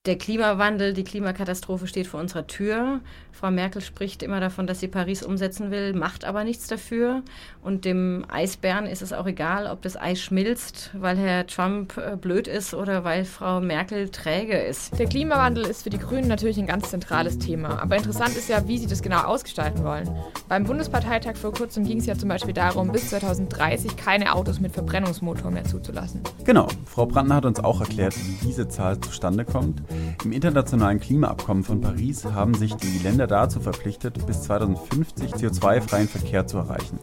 Der 0.07 0.19
Klimawandel, 0.19 0.93
die 0.93 1.03
Klimakatastrophe 1.03 1.87
steht 1.87 2.07
vor 2.07 2.21
unserer 2.21 2.47
Tür. 2.47 3.01
Frau 3.33 3.51
Merkel 3.51 3.81
spricht 3.81 4.23
immer 4.23 4.39
davon, 4.39 4.67
dass 4.67 4.81
sie 4.81 4.87
Paris 4.87 5.23
umsetzen 5.23 5.71
will, 5.71 5.95
macht 5.95 6.27
aber 6.27 6.45
nichts 6.45 6.67
dafür. 6.67 7.23
Und 7.63 7.87
dem 7.87 8.27
Eisbären 8.29 8.85
ist 8.85 9.01
es 9.01 9.15
auch 9.15 9.27
egal, 9.27 9.67
ob 9.67 9.81
das 9.81 9.97
Eis 9.97 10.21
schmilzt, 10.21 10.91
weil 10.93 11.17
Herr 11.17 11.47
Trump 11.47 11.97
äh, 11.97 12.17
blöd 12.17 12.49
ist 12.49 12.75
oder 12.75 13.03
weil 13.03 13.25
Frau 13.25 13.63
Merkel 13.63 14.11
träge 14.11 14.59
ist. 14.59 14.99
Der 14.99 15.07
Klimawandel 15.07 15.65
ist 15.65 15.85
für 15.85 15.91
die 15.91 15.99
Grünen 15.99 16.29
natürlich 16.29 16.59
ein 16.59 16.67
ganz 16.67 16.91
zentrales 16.91 17.39
Thema. 17.39 17.81
Aber 17.83 17.97
interessant 17.97 18.37
ist 18.37 18.51
ja, 18.51 18.69
wie 18.69 18.77
sie 18.77 18.87
das 18.87 19.01
genau 19.01 19.23
ausgestalten 19.23 19.85
wollen. 19.85 20.11
Beim 20.51 20.65
Bundesparteitag 20.65 21.37
vor 21.37 21.55
kurzem 21.55 21.85
ging 21.85 21.99
es 21.99 22.07
ja 22.07 22.17
zum 22.17 22.29
Beispiel 22.29 22.55
darum, 22.55 22.93
bis 22.93 23.09
2030 23.09 23.97
keine 23.97 24.35
Autos 24.35 24.61
mit 24.61 24.73
Verbrennungsmotor 24.73 25.51
mehr 25.51 25.65
zuzulassen. 25.65 26.21
Genau, 26.45 26.69
Frau 26.85 27.07
Brandner 27.07 27.37
hat 27.37 27.47
uns 27.47 27.59
auch 27.59 27.81
erklärt, 27.81 28.15
wie 28.17 28.47
diese 28.47 28.69
Zahl 28.69 29.01
zustande 29.01 29.47
kommt. 29.47 29.83
Im 30.25 30.33
internationalen 30.33 31.01
Klimaabkommen 31.01 31.65
von 31.65 31.81
Paris 31.81 32.25
haben 32.25 32.55
sich 32.55 32.75
die 32.75 32.99
Länder 32.99 33.27
dazu 33.27 33.61
verpflichtet, 33.61 34.27
bis 34.27 34.43
2050 34.43 35.33
CO2-freien 35.33 36.09
Verkehr 36.09 36.47
zu 36.47 36.59
erreichen. 36.59 36.99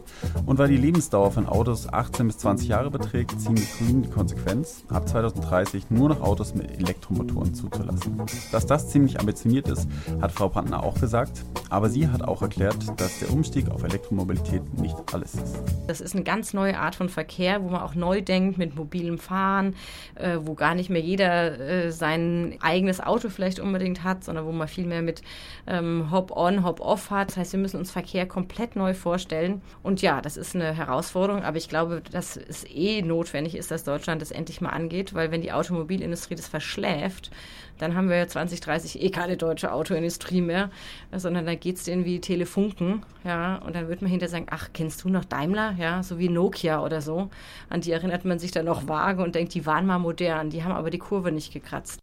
Und 0.46 0.58
weil 0.58 0.68
die 0.68 0.76
Lebensdauer 0.76 1.30
von 1.30 1.46
Autos 1.46 1.92
18 1.92 2.26
bis 2.26 2.38
20 2.38 2.68
Jahre 2.68 2.90
beträgt, 2.90 3.40
ziehen 3.40 3.54
die 3.54 3.66
Grünen 3.78 4.02
die 4.02 4.10
Konsequenz, 4.10 4.84
ab 4.88 5.08
2030 5.08 5.90
nur 5.90 6.08
noch 6.08 6.20
Autos 6.20 6.54
mit 6.54 6.78
Elektromotoren 6.78 7.54
zuzulassen. 7.54 8.22
Dass 8.50 8.66
das 8.66 8.88
ziemlich 8.88 9.20
ambitioniert 9.20 9.68
ist, 9.68 9.88
hat 10.20 10.32
Frau 10.32 10.48
Brandner 10.48 10.82
auch 10.82 11.00
gesagt, 11.00 11.44
aber 11.70 11.88
sie 11.88 12.08
hat 12.08 12.22
auch 12.22 12.42
erklärt, 12.42 12.76
dass 13.00 13.18
der 13.20 13.30
Umstieg 13.30 13.70
auf 13.70 13.82
Elektromobilität 13.82 14.62
nicht 14.78 14.96
alles 15.12 15.34
ist. 15.34 15.56
Das 15.86 16.00
ist 16.00 16.14
eine 16.14 16.24
ganz 16.24 16.52
neue 16.52 16.78
Art 16.78 16.94
von 16.94 17.08
Verkehr, 17.08 17.62
wo 17.62 17.70
man 17.70 17.80
auch 17.80 17.94
neu 17.94 18.20
denkt 18.20 18.58
mit 18.58 18.76
mobilem 18.76 19.18
Fahren, 19.18 19.74
äh, 20.14 20.38
wo 20.42 20.54
gar 20.54 20.74
nicht 20.74 20.90
mehr 20.90 21.00
jeder 21.00 21.58
äh, 21.58 21.90
sein 21.92 22.58
eigenes 22.82 23.00
Auto 23.00 23.28
vielleicht 23.28 23.60
unbedingt 23.60 24.02
hat, 24.02 24.24
sondern 24.24 24.44
wo 24.44 24.50
man 24.50 24.66
viel 24.66 24.86
mehr 24.86 25.02
mit 25.02 25.22
ähm, 25.68 26.10
Hop-on, 26.10 26.64
Hop-off 26.64 27.10
hat. 27.10 27.28
Das 27.28 27.36
heißt, 27.36 27.52
wir 27.52 27.60
müssen 27.60 27.76
uns 27.76 27.92
Verkehr 27.92 28.26
komplett 28.26 28.74
neu 28.74 28.92
vorstellen. 28.92 29.62
Und 29.84 30.02
ja, 30.02 30.20
das 30.20 30.36
ist 30.36 30.56
eine 30.56 30.74
Herausforderung, 30.74 31.44
aber 31.44 31.58
ich 31.58 31.68
glaube, 31.68 32.02
dass 32.10 32.36
es 32.36 32.64
eh 32.68 33.02
notwendig 33.02 33.54
ist, 33.54 33.70
dass 33.70 33.84
Deutschland 33.84 34.20
das 34.20 34.32
endlich 34.32 34.60
mal 34.60 34.70
angeht, 34.70 35.14
weil 35.14 35.30
wenn 35.30 35.42
die 35.42 35.52
Automobilindustrie 35.52 36.34
das 36.34 36.48
verschläft, 36.48 37.30
dann 37.78 37.94
haben 37.96 38.08
wir 38.08 38.26
2030 38.26 39.02
eh 39.02 39.10
keine 39.10 39.36
deutsche 39.36 39.72
Autoindustrie 39.72 40.40
mehr, 40.40 40.70
sondern 41.12 41.46
da 41.46 41.54
geht 41.54 41.76
es 41.76 41.84
denen 41.84 42.04
wie 42.04 42.20
Telefunken, 42.20 43.02
ja, 43.24 43.56
und 43.56 43.74
dann 43.74 43.88
wird 43.88 44.02
man 44.02 44.10
hinterher 44.10 44.30
sagen, 44.30 44.46
ach, 44.50 44.70
kennst 44.72 45.04
du 45.04 45.08
noch 45.08 45.24
Daimler, 45.24 45.74
ja, 45.78 46.02
so 46.02 46.18
wie 46.18 46.28
Nokia 46.28 46.82
oder 46.84 47.00
so, 47.00 47.30
an 47.68 47.80
die 47.80 47.92
erinnert 47.92 48.24
man 48.24 48.38
sich 48.38 48.50
dann 48.50 48.66
noch 48.66 48.88
vage 48.88 49.22
und 49.22 49.34
denkt, 49.34 49.54
die 49.54 49.66
waren 49.66 49.86
mal 49.86 49.98
modern, 49.98 50.50
die 50.50 50.64
haben 50.64 50.72
aber 50.72 50.90
die 50.90 50.98
Kurve 50.98 51.32
nicht 51.32 51.52
gekratzt. 51.52 52.00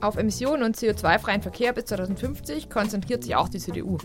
Auf 0.00 0.16
Emissionen 0.16 0.62
und 0.62 0.76
CO2-freien 0.76 1.42
Verkehr 1.42 1.72
bis 1.72 1.86
2050 1.86 2.68
konzentriert 2.68 3.22
sich 3.22 3.36
auch 3.36 3.48
die 3.48 3.58
CDU. 3.58 3.98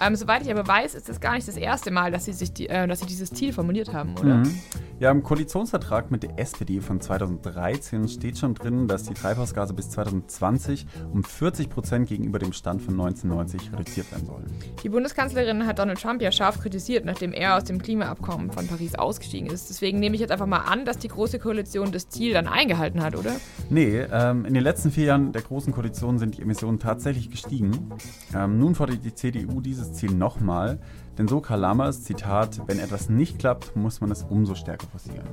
Ähm, 0.00 0.16
soweit 0.16 0.42
ich 0.42 0.50
aber 0.50 0.66
weiß, 0.66 0.94
ist 0.94 1.08
es 1.08 1.20
gar 1.20 1.34
nicht 1.34 1.48
das 1.48 1.56
erste 1.56 1.90
Mal, 1.90 2.10
dass 2.10 2.24
sie, 2.24 2.32
sich 2.32 2.52
die, 2.52 2.68
äh, 2.68 2.86
dass 2.86 3.00
sie 3.00 3.06
dieses 3.06 3.30
Ziel 3.30 3.52
formuliert 3.52 3.92
haben, 3.92 4.14
oder? 4.18 4.36
Mhm. 4.36 4.60
Ja, 4.98 5.10
im 5.10 5.22
Koalitionsvertrag 5.22 6.10
mit 6.10 6.22
der 6.22 6.38
SPD 6.38 6.80
von 6.80 7.00
2013 7.00 8.08
steht 8.08 8.38
schon 8.38 8.54
drin, 8.54 8.86
dass 8.86 9.02
die 9.02 9.14
Treibhausgase 9.14 9.74
bis 9.74 9.90
2020 10.26 10.86
um 11.12 11.24
40 11.24 11.68
Prozent 11.68 12.08
gegenüber 12.08 12.38
dem 12.38 12.52
Stand 12.52 12.82
von 12.82 12.94
1990 12.94 13.72
reduziert 13.72 14.10
werden 14.12 14.26
sollen. 14.26 14.46
Die 14.82 14.88
Bundeskanzlerin 14.88 15.66
hat 15.66 15.78
Donald 15.78 16.00
Trump 16.00 16.22
ja 16.22 16.32
scharf 16.32 16.60
kritisiert, 16.60 17.04
nachdem 17.04 17.32
er 17.32 17.56
aus 17.56 17.64
dem 17.64 17.80
Klimaabkommen 17.80 18.50
von 18.50 18.66
Paris 18.66 18.94
ausgestiegen 18.94 19.48
ist. 19.50 19.70
Deswegen 19.70 19.98
nehme 19.98 20.14
ich 20.14 20.20
jetzt 20.20 20.30
einfach 20.30 20.46
mal 20.46 20.58
an, 20.58 20.84
dass 20.84 20.98
die 20.98 21.08
Große 21.08 21.38
Koalition 21.38 21.92
das 21.92 22.08
Ziel 22.08 22.32
dann 22.32 22.46
eingehalten 22.46 23.02
hat, 23.02 23.16
oder? 23.16 23.36
Nee, 23.70 24.00
ähm, 24.12 24.44
in 24.44 24.54
den 24.54 24.62
letzten 24.62 24.90
vier 24.90 25.04
Jahren 25.04 25.32
der 25.32 25.42
Großen 25.42 25.72
Koalition 25.72 26.18
sind 26.18 26.38
die 26.38 26.42
Emissionen 26.42 26.78
tatsächlich 26.78 27.30
gestiegen. 27.30 27.92
Ähm, 28.34 28.58
nun 28.58 28.74
fordert 28.74 29.04
die 29.04 29.14
CDU 29.14 29.60
dieses 29.60 29.92
Ziel 29.92 30.12
nochmal, 30.12 30.78
denn 31.18 31.28
so 31.28 31.40
Karl 31.40 31.60
Lammers, 31.60 32.02
Zitat, 32.02 32.60
wenn 32.66 32.78
etwas 32.78 33.08
nicht 33.08 33.38
klappt, 33.38 33.76
muss 33.76 34.00
man 34.00 34.10
es 34.10 34.24
umso 34.24 34.54
stärker 34.54 34.86
forcieren. 34.86 35.26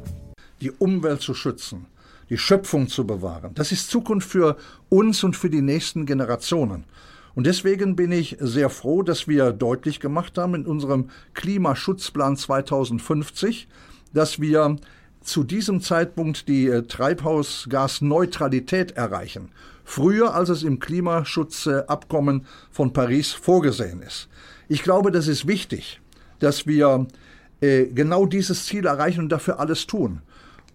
Die 0.61 0.71
Umwelt 0.71 1.21
zu 1.21 1.33
schützen, 1.33 1.85
die 2.29 2.37
Schöpfung 2.37 2.87
zu 2.87 3.05
bewahren, 3.05 3.51
das 3.55 3.71
ist 3.71 3.89
Zukunft 3.89 4.29
für 4.29 4.57
uns 4.89 5.23
und 5.23 5.35
für 5.35 5.49
die 5.49 5.61
nächsten 5.61 6.05
Generationen. 6.05 6.85
Und 7.35 7.47
deswegen 7.47 7.95
bin 7.95 8.11
ich 8.11 8.37
sehr 8.39 8.69
froh, 8.69 9.01
dass 9.01 9.27
wir 9.27 9.51
deutlich 9.51 9.99
gemacht 9.99 10.37
haben 10.37 10.55
in 10.55 10.65
unserem 10.65 11.09
Klimaschutzplan 11.33 12.35
2050, 12.35 13.67
dass 14.13 14.41
wir 14.41 14.75
zu 15.21 15.43
diesem 15.43 15.81
Zeitpunkt 15.81 16.47
die 16.47 16.67
äh, 16.67 16.83
Treibhausgasneutralität 16.83 18.91
erreichen. 18.91 19.49
Früher, 19.83 20.35
als 20.35 20.49
es 20.49 20.63
im 20.63 20.79
Klimaschutzabkommen 20.79 22.45
von 22.71 22.93
Paris 22.93 23.31
vorgesehen 23.31 24.01
ist. 24.01 24.29
Ich 24.67 24.83
glaube, 24.83 25.11
das 25.11 25.27
ist 25.27 25.47
wichtig, 25.47 26.01
dass 26.39 26.67
wir 26.67 27.07
äh, 27.61 27.85
genau 27.85 28.25
dieses 28.25 28.65
Ziel 28.65 28.85
erreichen 28.85 29.21
und 29.21 29.29
dafür 29.29 29.59
alles 29.59 29.87
tun. 29.87 30.21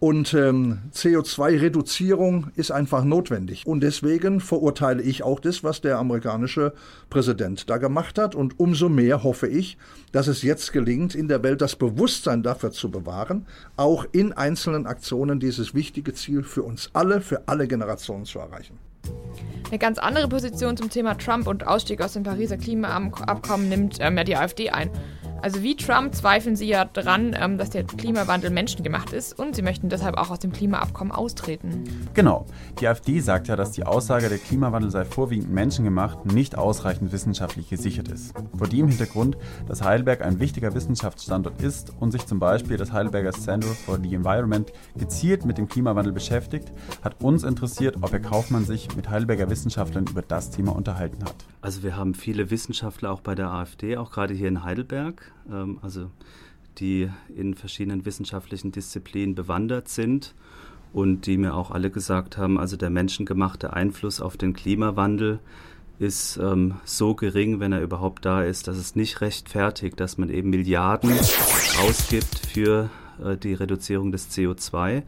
Und 0.01 0.35
ähm, 0.35 0.79
CO2-Reduzierung 0.93 2.49
ist 2.57 2.71
einfach 2.71 3.05
notwendig. 3.05 3.67
Und 3.67 3.81
deswegen 3.81 4.41
verurteile 4.41 5.03
ich 5.03 5.23
auch 5.23 5.41
das, 5.41 5.65
was 5.65 5.81
der 5.81 5.99
amerikanische 5.99 6.73
Präsident 7.11 7.71
da 7.71 7.79
gemacht 7.79 8.19
hat. 8.19 8.35
Und 8.35 8.59
umso 8.59 8.89
mehr 8.89 9.23
hoffe 9.23 9.47
ich, 9.47 9.79
dass 10.13 10.27
es 10.27 10.43
jetzt 10.43 10.73
gelingt, 10.73 11.15
in 11.15 11.29
der 11.29 11.43
Welt 11.43 11.61
das 11.61 11.77
Bewusstsein 11.77 12.43
dafür 12.43 12.73
zu 12.73 12.91
bewahren, 12.91 13.47
auch 13.77 14.07
in 14.13 14.33
einzelnen 14.33 14.87
Aktionen 14.87 15.41
dieses 15.41 15.75
wichtige 15.75 16.13
Ziel 16.13 16.43
für 16.43 16.63
uns 16.63 16.91
alle, 16.93 17.21
für 17.21 17.49
alle 17.49 17.67
Generationen 17.67 18.25
zu 18.25 18.39
erreichen. 18.39 18.79
Eine 19.71 19.79
ganz 19.79 19.99
andere 19.99 20.29
Position 20.29 20.77
zum 20.77 20.91
Thema 20.91 21.15
Trump 21.15 21.47
und 21.47 21.67
Ausstieg 21.67 22.01
aus 22.01 22.13
dem 22.13 22.23
Pariser 22.23 22.57
Klimaabkommen 22.57 23.69
nimmt 23.69 23.97
ähm, 24.01 24.17
ja 24.17 24.25
die 24.25 24.37
AfD 24.37 24.71
ein. 24.71 24.91
Also 25.45 25.63
wie 25.63 25.77
Trump 25.77 26.15
zweifeln 26.15 26.57
sie 26.57 26.67
ja 26.69 26.87
dran, 26.87 27.37
ähm, 27.39 27.59
dass 27.59 27.69
der 27.69 27.85
Klimawandel 27.85 28.49
menschengemacht 28.49 29.13
ist 29.13 29.39
und 29.39 29.55
sie 29.55 29.61
möchten 29.61 29.91
deshalb 29.91 30.17
auch 30.17 30.31
aus 30.31 30.39
dem 30.39 30.53
Klimaabkommen 30.53 31.13
austreten. 31.13 31.85
Genau. 32.15 32.47
Die 32.81 32.89
AfD 32.89 33.21
sagt 33.21 33.49
ja, 33.49 33.55
dass 33.55 33.73
die 33.73 33.85
Aussage, 33.85 34.31
der 34.31 34.39
Klimawandel 34.39 34.91
sei 34.91 35.05
vorwiegend 35.05 35.53
menschengemacht, 35.53 36.25
nicht 36.25 36.57
ausreichend 36.57 37.13
wissenschaftlich 37.13 37.69
gesichert 37.69 38.09
ist. 38.09 38.33
Vor 38.57 38.69
dem 38.69 38.89
Hintergrund, 38.89 39.37
dass 39.69 39.83
Heidelberg 39.83 40.23
ein 40.23 40.41
wichtiger 40.41 40.75
Wissenschaftsstandort 40.75 41.61
ist 41.61 41.93
und 42.01 42.11
sich 42.11 42.25
zum 42.25 42.39
Beispiel 42.39 42.79
das 42.79 42.93
Heidelberger 42.93 43.33
Center 43.33 43.69
for 43.69 43.99
the 44.03 44.15
Environment 44.15 44.73
gezielt 44.97 45.45
mit 45.45 45.59
dem 45.59 45.69
Klimawandel 45.69 46.15
beschäftigt, 46.15 46.73
hat 47.03 47.23
uns 47.23 47.43
interessiert, 47.43 47.97
ob 48.01 48.13
Herr 48.13 48.21
Kaufmann 48.21 48.65
sich 48.65 48.94
mit 48.97 49.11
Heidelberger 49.11 49.51
Wissenschaftlern 49.51 50.07
über 50.11 50.23
das 50.23 50.51
Thema 50.51 50.73
unterhalten 50.75 51.25
hat. 51.25 51.35
Also 51.61 51.83
wir 51.83 51.97
haben 51.97 52.15
viele 52.15 52.51
Wissenschaftler 52.51 53.13
auch 53.13 53.21
bei 53.21 53.35
der 53.35 53.51
AfD, 53.51 53.97
auch 53.97 54.11
gerade 54.11 54.35
hier 54.35 54.49
in 54.49 54.65
Heidelberg 54.65 55.33
ähm, 55.51 55.79
also 55.83 56.11
die 56.79 57.09
in 57.35 57.55
verschiedenen 57.55 58.05
wissenschaftlichen 58.05 58.73
Disziplinen 58.73 59.35
bewandert 59.35 59.89
sind 59.89 60.35
und 60.93 61.27
die 61.27 61.37
mir 61.39 61.55
auch 61.55 61.71
alle 61.71 61.91
gesagt 61.91 62.37
haben, 62.37 62.59
also 62.59 62.77
der 62.77 62.91
menschengemachte 62.91 63.73
Einfluss 63.73 64.21
auf 64.21 64.37
den 64.37 64.55
Klimawandel 64.55 65.41
ist 65.99 66.37
ähm, 66.39 66.75
so 66.85 67.15
gering, 67.15 67.61
wenn 67.61 67.73
er 67.73 67.81
überhaupt 67.81 68.25
da 68.25 68.43
ist, 68.43 68.67
dass 68.67 68.77
es 68.77 68.97
nicht 68.97 69.21
rechtfertigt, 69.21 70.01
dass 70.01 70.19
man 70.19 70.29
eben 70.29 70.51
Milliarden 70.51 71.13
ausgibt 71.87 72.41
für 72.49 72.91
äh, 73.25 73.37
die 73.37 73.55
Reduzierung 73.55 74.11
des 74.11 74.31
CO2, 74.31 75.03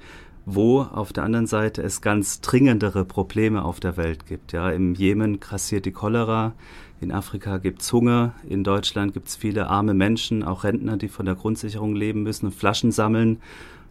wo 0.47 0.83
auf 0.83 1.13
der 1.13 1.25
anderen 1.25 1.49
Seite 1.49 1.83
es 1.83 2.01
ganz 2.01 2.41
dringendere 2.41 3.05
Probleme 3.05 3.65
auf 3.65 3.81
der 3.81 3.97
Welt 3.97 4.27
gibt. 4.27 4.53
Ja, 4.53 4.71
im 4.71 4.95
Jemen 4.95 5.41
grassiert 5.41 5.85
die 5.85 5.93
Cholera, 5.93 6.55
in 7.01 7.13
Afrika 7.13 7.59
gibt 7.59 7.83
es 7.83 7.93
Hunger, 7.93 8.33
in 8.49 8.63
Deutschland 8.63 9.13
gibt 9.13 9.29
es 9.29 9.37
viele 9.37 9.67
arme 9.67 9.93
Menschen, 9.93 10.45
auch 10.45 10.63
Rentner, 10.65 10.97
die 10.97 11.09
von 11.09 11.27
der 11.27 11.35
Grundsicherung 11.35 11.95
leben 11.95 12.23
müssen 12.23 12.47
und 12.47 12.55
Flaschen 12.55 12.93
sammeln. 12.93 13.41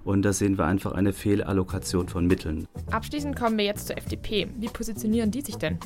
Und 0.05 0.21
da 0.21 0.31
sehen 0.31 0.57
wir 0.57 0.65
einfach 0.65 0.93
eine 0.93 1.11
Fehlallokation 1.13 2.07
von 2.07 2.27
Mitteln. 2.27 2.67
Abschließend 2.91 3.35
kommen 3.35 3.57
wir 3.57 3.65
jetzt 3.65 3.87
zur 3.87 3.97
FDP. 3.97 4.47
Wie 4.57 4.67
positionieren 4.67 5.31
die 5.31 5.41
sich 5.41 5.57
denn? 5.57 5.79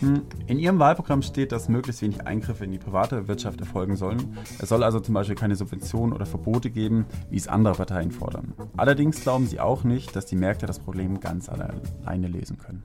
Hm, 0.00 0.22
in 0.48 0.58
ihrem 0.58 0.80
Wahlprogramm 0.80 1.22
steht, 1.22 1.52
dass 1.52 1.68
möglichst 1.68 2.02
wenig 2.02 2.26
Eingriffe 2.26 2.64
in 2.64 2.72
die 2.72 2.78
private 2.78 3.28
Wirtschaft 3.28 3.60
erfolgen 3.60 3.96
sollen. 3.96 4.36
Es 4.58 4.68
soll 4.68 4.82
also 4.82 4.98
zum 4.98 5.14
Beispiel 5.14 5.36
keine 5.36 5.54
Subventionen 5.54 6.12
oder 6.12 6.26
Verbote 6.26 6.68
geben, 6.68 7.06
wie 7.30 7.36
es 7.36 7.46
andere 7.46 7.74
Parteien 7.74 8.10
fordern. 8.10 8.52
Allerdings 8.76 9.20
glauben 9.22 9.46
sie 9.46 9.60
auch 9.60 9.84
nicht, 9.84 10.14
dass 10.16 10.26
die 10.26 10.36
Märkte 10.36 10.66
das 10.66 10.80
Problem 10.80 11.20
ganz 11.20 11.48
alleine 11.48 12.28
lösen 12.28 12.58
können. 12.58 12.82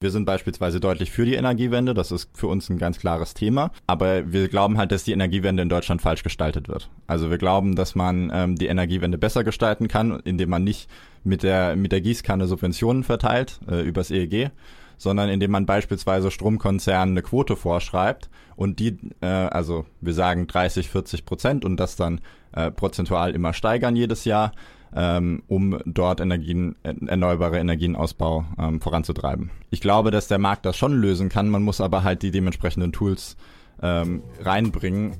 Wir 0.00 0.12
sind 0.12 0.26
beispielsweise 0.26 0.78
deutlich 0.78 1.10
für 1.10 1.24
die 1.24 1.34
Energiewende, 1.34 1.92
das 1.92 2.12
ist 2.12 2.30
für 2.32 2.46
uns 2.46 2.70
ein 2.70 2.78
ganz 2.78 3.00
klares 3.00 3.34
Thema, 3.34 3.72
aber 3.88 4.32
wir 4.32 4.46
glauben 4.46 4.78
halt, 4.78 4.92
dass 4.92 5.02
die 5.02 5.10
Energiewende 5.10 5.60
in 5.64 5.68
Deutschland 5.68 6.00
falsch 6.00 6.22
gestaltet 6.22 6.68
wird. 6.68 6.88
Also 7.08 7.30
wir 7.30 7.38
glauben, 7.38 7.74
dass 7.74 7.96
man 7.96 8.30
ähm, 8.32 8.54
die 8.54 8.68
Energiewende 8.68 9.18
besser 9.18 9.42
gestalten 9.42 9.88
kann, 9.88 10.20
indem 10.20 10.50
man 10.50 10.62
nicht 10.62 10.88
mit 11.24 11.42
der, 11.42 11.74
mit 11.74 11.90
der 11.90 12.00
Gießkanne 12.00 12.46
Subventionen 12.46 13.02
verteilt 13.02 13.58
äh, 13.68 13.80
übers 13.80 14.12
EEG, 14.12 14.52
sondern 14.98 15.30
indem 15.30 15.50
man 15.50 15.66
beispielsweise 15.66 16.30
Stromkonzernen 16.30 17.14
eine 17.14 17.22
Quote 17.22 17.56
vorschreibt 17.56 18.30
und 18.54 18.78
die, 18.78 18.98
äh, 19.20 19.26
also 19.26 19.84
wir 20.00 20.14
sagen 20.14 20.46
30, 20.46 20.90
40 20.90 21.24
Prozent 21.24 21.64
und 21.64 21.76
das 21.76 21.96
dann 21.96 22.20
äh, 22.52 22.70
prozentual 22.70 23.34
immer 23.34 23.52
steigern 23.52 23.96
jedes 23.96 24.24
Jahr 24.24 24.52
ähm, 24.94 25.42
um 25.48 25.78
dort 25.84 26.20
Energien, 26.20 26.76
erneuerbare 26.82 27.58
Energienausbau 27.58 28.44
ähm, 28.58 28.80
voranzutreiben. 28.80 29.50
Ich 29.70 29.80
glaube, 29.80 30.10
dass 30.10 30.28
der 30.28 30.38
Markt 30.38 30.66
das 30.66 30.76
schon 30.76 31.00
lösen 31.00 31.28
kann, 31.28 31.48
man 31.48 31.62
muss 31.62 31.80
aber 31.80 32.04
halt 32.04 32.22
die 32.22 32.30
dementsprechenden 32.30 32.92
Tools 32.92 33.36
ähm, 33.82 34.22
reinbringen. 34.40 35.16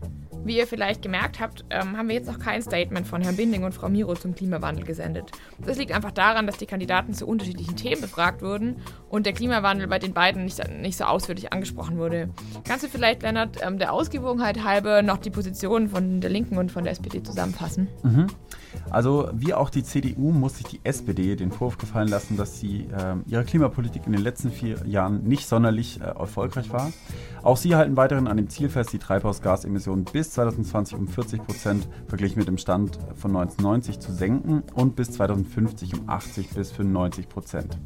Wie 0.48 0.56
ihr 0.56 0.66
vielleicht 0.66 1.02
gemerkt 1.02 1.40
habt, 1.40 1.66
ähm, 1.68 1.98
haben 1.98 2.08
wir 2.08 2.14
jetzt 2.14 2.26
noch 2.26 2.38
kein 2.38 2.62
Statement 2.62 3.06
von 3.06 3.20
Herrn 3.20 3.36
Binding 3.36 3.64
und 3.64 3.74
Frau 3.74 3.90
Miro 3.90 4.14
zum 4.14 4.34
Klimawandel 4.34 4.82
gesendet. 4.82 5.30
Das 5.58 5.76
liegt 5.76 5.92
einfach 5.92 6.10
daran, 6.10 6.46
dass 6.46 6.56
die 6.56 6.64
Kandidaten 6.64 7.12
zu 7.12 7.26
unterschiedlichen 7.26 7.76
Themen 7.76 8.00
befragt 8.00 8.40
wurden 8.40 8.76
und 9.10 9.26
der 9.26 9.34
Klimawandel 9.34 9.88
bei 9.88 9.98
den 9.98 10.14
beiden 10.14 10.46
nicht, 10.46 10.58
nicht 10.80 10.96
so 10.96 11.04
ausführlich 11.04 11.52
angesprochen 11.52 11.98
wurde. 11.98 12.30
Kannst 12.64 12.82
du 12.82 12.88
vielleicht, 12.88 13.20
Lennart, 13.20 13.58
ähm, 13.60 13.78
der 13.78 13.92
Ausgewogenheit 13.92 14.64
halber 14.64 15.02
noch 15.02 15.18
die 15.18 15.28
Positionen 15.28 15.90
von 15.90 16.22
der 16.22 16.30
Linken 16.30 16.56
und 16.56 16.72
von 16.72 16.82
der 16.82 16.92
SPD 16.92 17.22
zusammenfassen? 17.22 17.88
Mhm. 18.02 18.28
Also 18.88 19.28
wie 19.34 19.52
auch 19.52 19.68
die 19.68 19.82
CDU 19.82 20.30
muss 20.32 20.56
sich 20.56 20.66
die 20.66 20.80
SPD 20.82 21.36
den 21.36 21.50
Vorwurf 21.52 21.76
gefallen 21.76 22.08
lassen, 22.08 22.38
dass 22.38 22.58
sie 22.58 22.88
äh, 22.90 23.16
ihre 23.26 23.44
Klimapolitik 23.44 24.06
in 24.06 24.12
den 24.12 24.22
letzten 24.22 24.50
vier 24.50 24.78
Jahren 24.86 25.24
nicht 25.24 25.46
sonderlich 25.46 26.00
äh, 26.00 26.04
erfolgreich 26.04 26.72
war. 26.72 26.90
Auch 27.42 27.56
sie 27.56 27.76
halten 27.76 27.96
weiterhin 27.96 28.26
an 28.26 28.36
dem 28.36 28.48
Ziel 28.48 28.68
fest, 28.68 28.92
die 28.92 28.98
Treibhausgasemissionen 28.98 30.04
bis 30.04 30.32
2020 30.32 30.98
um 30.98 31.08
40 31.08 31.44
Prozent 31.44 31.88
verglichen 32.06 32.38
mit 32.38 32.48
dem 32.48 32.58
Stand 32.58 32.98
von 33.14 33.30
1990 33.36 34.00
zu 34.00 34.12
senken 34.12 34.62
und 34.74 34.96
bis 34.96 35.12
2050 35.12 35.94
um 35.94 36.08
80 36.08 36.50
bis 36.50 36.72
95 36.72 37.28
Prozent. 37.28 37.78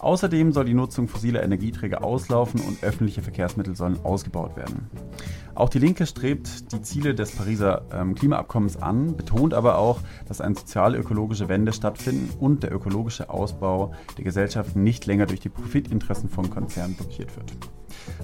Außerdem 0.00 0.52
soll 0.52 0.64
die 0.64 0.74
Nutzung 0.74 1.08
fossiler 1.08 1.42
Energieträger 1.42 2.02
auslaufen 2.02 2.60
und 2.60 2.82
öffentliche 2.82 3.22
Verkehrsmittel 3.22 3.76
sollen 3.76 3.98
ausgebaut 4.04 4.56
werden. 4.56 4.90
Auch 5.54 5.68
die 5.68 5.78
Linke 5.78 6.06
strebt 6.06 6.72
die 6.72 6.82
Ziele 6.82 7.14
des 7.14 7.30
Pariser 7.30 7.82
ähm, 7.92 8.14
Klimaabkommens 8.16 8.76
an, 8.76 9.16
betont 9.16 9.54
aber 9.54 9.78
auch, 9.78 10.00
dass 10.26 10.40
eine 10.40 10.56
sozial-ökologische 10.56 11.48
Wende 11.48 11.72
stattfinden 11.72 12.30
und 12.40 12.64
der 12.64 12.74
ökologische 12.74 13.30
Ausbau 13.30 13.92
der 14.16 14.24
Gesellschaft 14.24 14.74
nicht 14.74 15.06
länger 15.06 15.26
durch 15.26 15.40
die 15.40 15.50
Profitinteressen 15.50 16.28
von 16.28 16.50
Konzernen 16.50 16.96
blockiert 16.96 17.36
wird. 17.36 17.52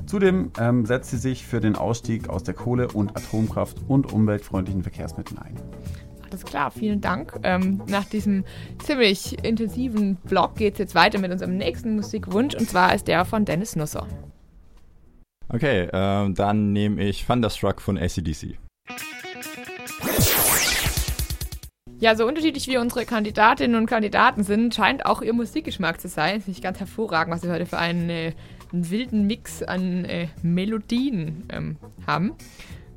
Zudem 0.06 0.52
ähm, 0.58 0.86
setzt 0.86 1.10
sie 1.10 1.18
sich 1.18 1.46
für 1.46 1.60
den 1.60 1.76
Ausstieg 1.76 2.28
aus 2.28 2.42
der 2.42 2.54
Kohle- 2.54 2.88
und 2.88 3.16
Atomkraft 3.16 3.78
und 3.88 4.12
umweltfreundlichen 4.12 4.82
Verkehrsmitteln 4.82 5.38
ein. 5.38 5.56
Alles 6.30 6.44
klar, 6.44 6.70
vielen 6.70 7.00
Dank. 7.00 7.38
Ähm, 7.42 7.82
nach 7.88 8.04
diesem 8.04 8.44
ziemlich 8.84 9.44
intensiven 9.44 10.16
Blog 10.16 10.54
geht 10.54 10.74
es 10.74 10.78
jetzt 10.78 10.94
weiter 10.94 11.18
mit 11.18 11.32
unserem 11.32 11.56
nächsten 11.56 11.96
Musikwunsch 11.96 12.54
und 12.54 12.68
zwar 12.68 12.94
ist 12.94 13.08
der 13.08 13.24
von 13.24 13.44
Dennis 13.44 13.74
Nusser. 13.74 14.06
Okay, 15.48 15.86
äh, 15.86 16.32
dann 16.32 16.72
nehme 16.72 17.02
ich 17.02 17.26
Thunderstruck 17.26 17.80
von 17.80 17.98
ACDC. 17.98 18.56
Ja, 21.98 22.14
so 22.16 22.26
unterschiedlich 22.26 22.66
wie 22.66 22.78
unsere 22.78 23.04
Kandidatinnen 23.04 23.76
und 23.76 23.84
Kandidaten 23.84 24.42
sind, 24.42 24.74
scheint 24.74 25.04
auch 25.04 25.20
ihr 25.20 25.34
Musikgeschmack 25.34 26.00
zu 26.00 26.08
sein. 26.08 26.38
Ist 26.38 26.48
nicht 26.48 26.62
ganz 26.62 26.78
hervorragend, 26.78 27.34
was 27.34 27.42
wir 27.42 27.50
heute 27.50 27.66
für 27.66 27.76
einen, 27.76 28.08
äh, 28.08 28.32
einen 28.72 28.90
wilden 28.90 29.26
Mix 29.26 29.62
an 29.62 30.04
äh, 30.04 30.28
Melodien 30.42 31.44
ähm, 31.50 31.76
haben. 32.06 32.32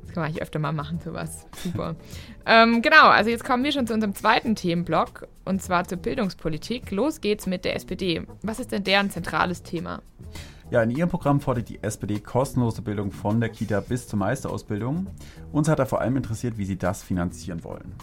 Das 0.02 0.12
kann 0.12 0.22
man 0.22 0.32
hier 0.32 0.42
öfter 0.42 0.58
mal 0.58 0.72
machen, 0.72 1.00
sowas. 1.04 1.46
Super. 1.56 1.96
ähm, 2.46 2.82
genau, 2.82 3.08
also 3.08 3.30
jetzt 3.30 3.44
kommen 3.44 3.64
wir 3.64 3.72
schon 3.72 3.86
zu 3.86 3.94
unserem 3.94 4.14
zweiten 4.14 4.54
Themenblock 4.54 5.26
und 5.44 5.62
zwar 5.62 5.84
zur 5.86 5.98
Bildungspolitik. 5.98 6.90
Los 6.90 7.20
geht's 7.20 7.46
mit 7.46 7.64
der 7.64 7.76
SPD. 7.76 8.22
Was 8.42 8.60
ist 8.60 8.72
denn 8.72 8.84
deren 8.84 9.10
zentrales 9.10 9.62
Thema? 9.62 10.02
Ja, 10.70 10.82
in 10.82 10.90
ihrem 10.90 11.10
Programm 11.10 11.40
fordert 11.40 11.68
die 11.68 11.82
SPD 11.82 12.20
kostenlose 12.20 12.82
Bildung 12.82 13.12
von 13.12 13.40
der 13.40 13.50
Kita 13.50 13.80
bis 13.80 14.08
zur 14.08 14.18
Meisterausbildung. 14.18 15.06
Uns 15.52 15.68
hat 15.68 15.78
er 15.78 15.86
vor 15.86 16.00
allem 16.00 16.16
interessiert, 16.16 16.58
wie 16.58 16.64
sie 16.64 16.76
das 16.76 17.02
finanzieren 17.02 17.62
wollen. 17.64 17.94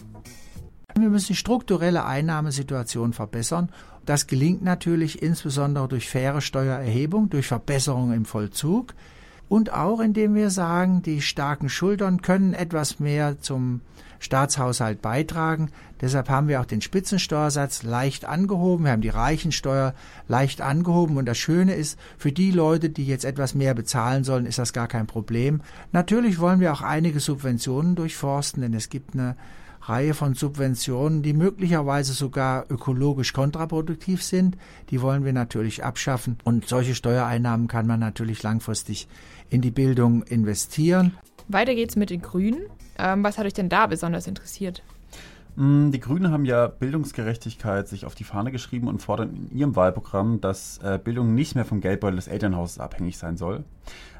Wir 0.98 1.08
müssen 1.08 1.28
die 1.28 1.36
strukturelle 1.36 2.04
Einnahmesituation 2.04 3.12
verbessern. 3.12 3.70
Das 4.04 4.26
gelingt 4.26 4.62
natürlich 4.62 5.22
insbesondere 5.22 5.88
durch 5.88 6.08
faire 6.08 6.40
Steuererhebung, 6.40 7.30
durch 7.30 7.46
Verbesserungen 7.46 8.14
im 8.14 8.24
Vollzug 8.24 8.94
und 9.52 9.70
auch 9.70 10.00
indem 10.00 10.34
wir 10.34 10.48
sagen, 10.48 11.02
die 11.02 11.20
starken 11.20 11.68
Schultern 11.68 12.22
können 12.22 12.54
etwas 12.54 13.00
mehr 13.00 13.38
zum 13.38 13.82
Staatshaushalt 14.18 15.02
beitragen. 15.02 15.70
Deshalb 16.00 16.30
haben 16.30 16.48
wir 16.48 16.62
auch 16.62 16.64
den 16.64 16.80
Spitzensteuersatz 16.80 17.82
leicht 17.82 18.24
angehoben. 18.24 18.86
Wir 18.86 18.92
haben 18.92 19.02
die 19.02 19.10
Reichensteuer 19.10 19.92
leicht 20.26 20.62
angehoben. 20.62 21.18
Und 21.18 21.26
das 21.26 21.36
Schöne 21.36 21.74
ist, 21.74 21.98
für 22.16 22.32
die 22.32 22.50
Leute, 22.50 22.88
die 22.88 23.04
jetzt 23.04 23.26
etwas 23.26 23.54
mehr 23.54 23.74
bezahlen 23.74 24.24
sollen, 24.24 24.46
ist 24.46 24.58
das 24.58 24.72
gar 24.72 24.88
kein 24.88 25.06
Problem. 25.06 25.60
Natürlich 25.92 26.38
wollen 26.38 26.60
wir 26.60 26.72
auch 26.72 26.80
einige 26.80 27.20
Subventionen 27.20 27.94
durchforsten, 27.94 28.62
denn 28.62 28.72
es 28.72 28.88
gibt 28.88 29.12
eine 29.12 29.36
Reihe 29.82 30.14
von 30.14 30.34
Subventionen, 30.34 31.22
die 31.22 31.32
möglicherweise 31.32 32.12
sogar 32.12 32.70
ökologisch 32.70 33.32
kontraproduktiv 33.32 34.22
sind. 34.22 34.56
Die 34.90 35.02
wollen 35.02 35.24
wir 35.24 35.32
natürlich 35.32 35.84
abschaffen. 35.84 36.38
Und 36.44 36.68
solche 36.68 36.94
Steuereinnahmen 36.94 37.66
kann 37.66 37.86
man 37.86 38.00
natürlich 38.00 38.42
langfristig 38.42 39.08
in 39.50 39.60
die 39.60 39.72
Bildung 39.72 40.22
investieren. 40.22 41.14
Weiter 41.48 41.74
geht's 41.74 41.96
mit 41.96 42.10
den 42.10 42.22
Grünen. 42.22 42.60
Ähm, 42.98 43.24
was 43.24 43.38
hat 43.38 43.46
euch 43.46 43.54
denn 43.54 43.68
da 43.68 43.86
besonders 43.86 44.26
interessiert? 44.26 44.82
Mm, 45.56 45.90
die 45.90 46.00
Grünen 46.00 46.30
haben 46.30 46.44
ja 46.44 46.68
Bildungsgerechtigkeit 46.68 47.88
sich 47.88 48.06
auf 48.06 48.14
die 48.14 48.24
Fahne 48.24 48.52
geschrieben 48.52 48.88
und 48.88 49.02
fordern 49.02 49.48
in 49.50 49.56
ihrem 49.56 49.76
Wahlprogramm, 49.76 50.40
dass 50.40 50.78
äh, 50.78 50.98
Bildung 51.02 51.34
nicht 51.34 51.54
mehr 51.54 51.64
vom 51.64 51.80
Geldbeutel 51.80 52.16
des 52.16 52.28
Elternhauses 52.28 52.78
abhängig 52.78 53.18
sein 53.18 53.36
soll. 53.36 53.64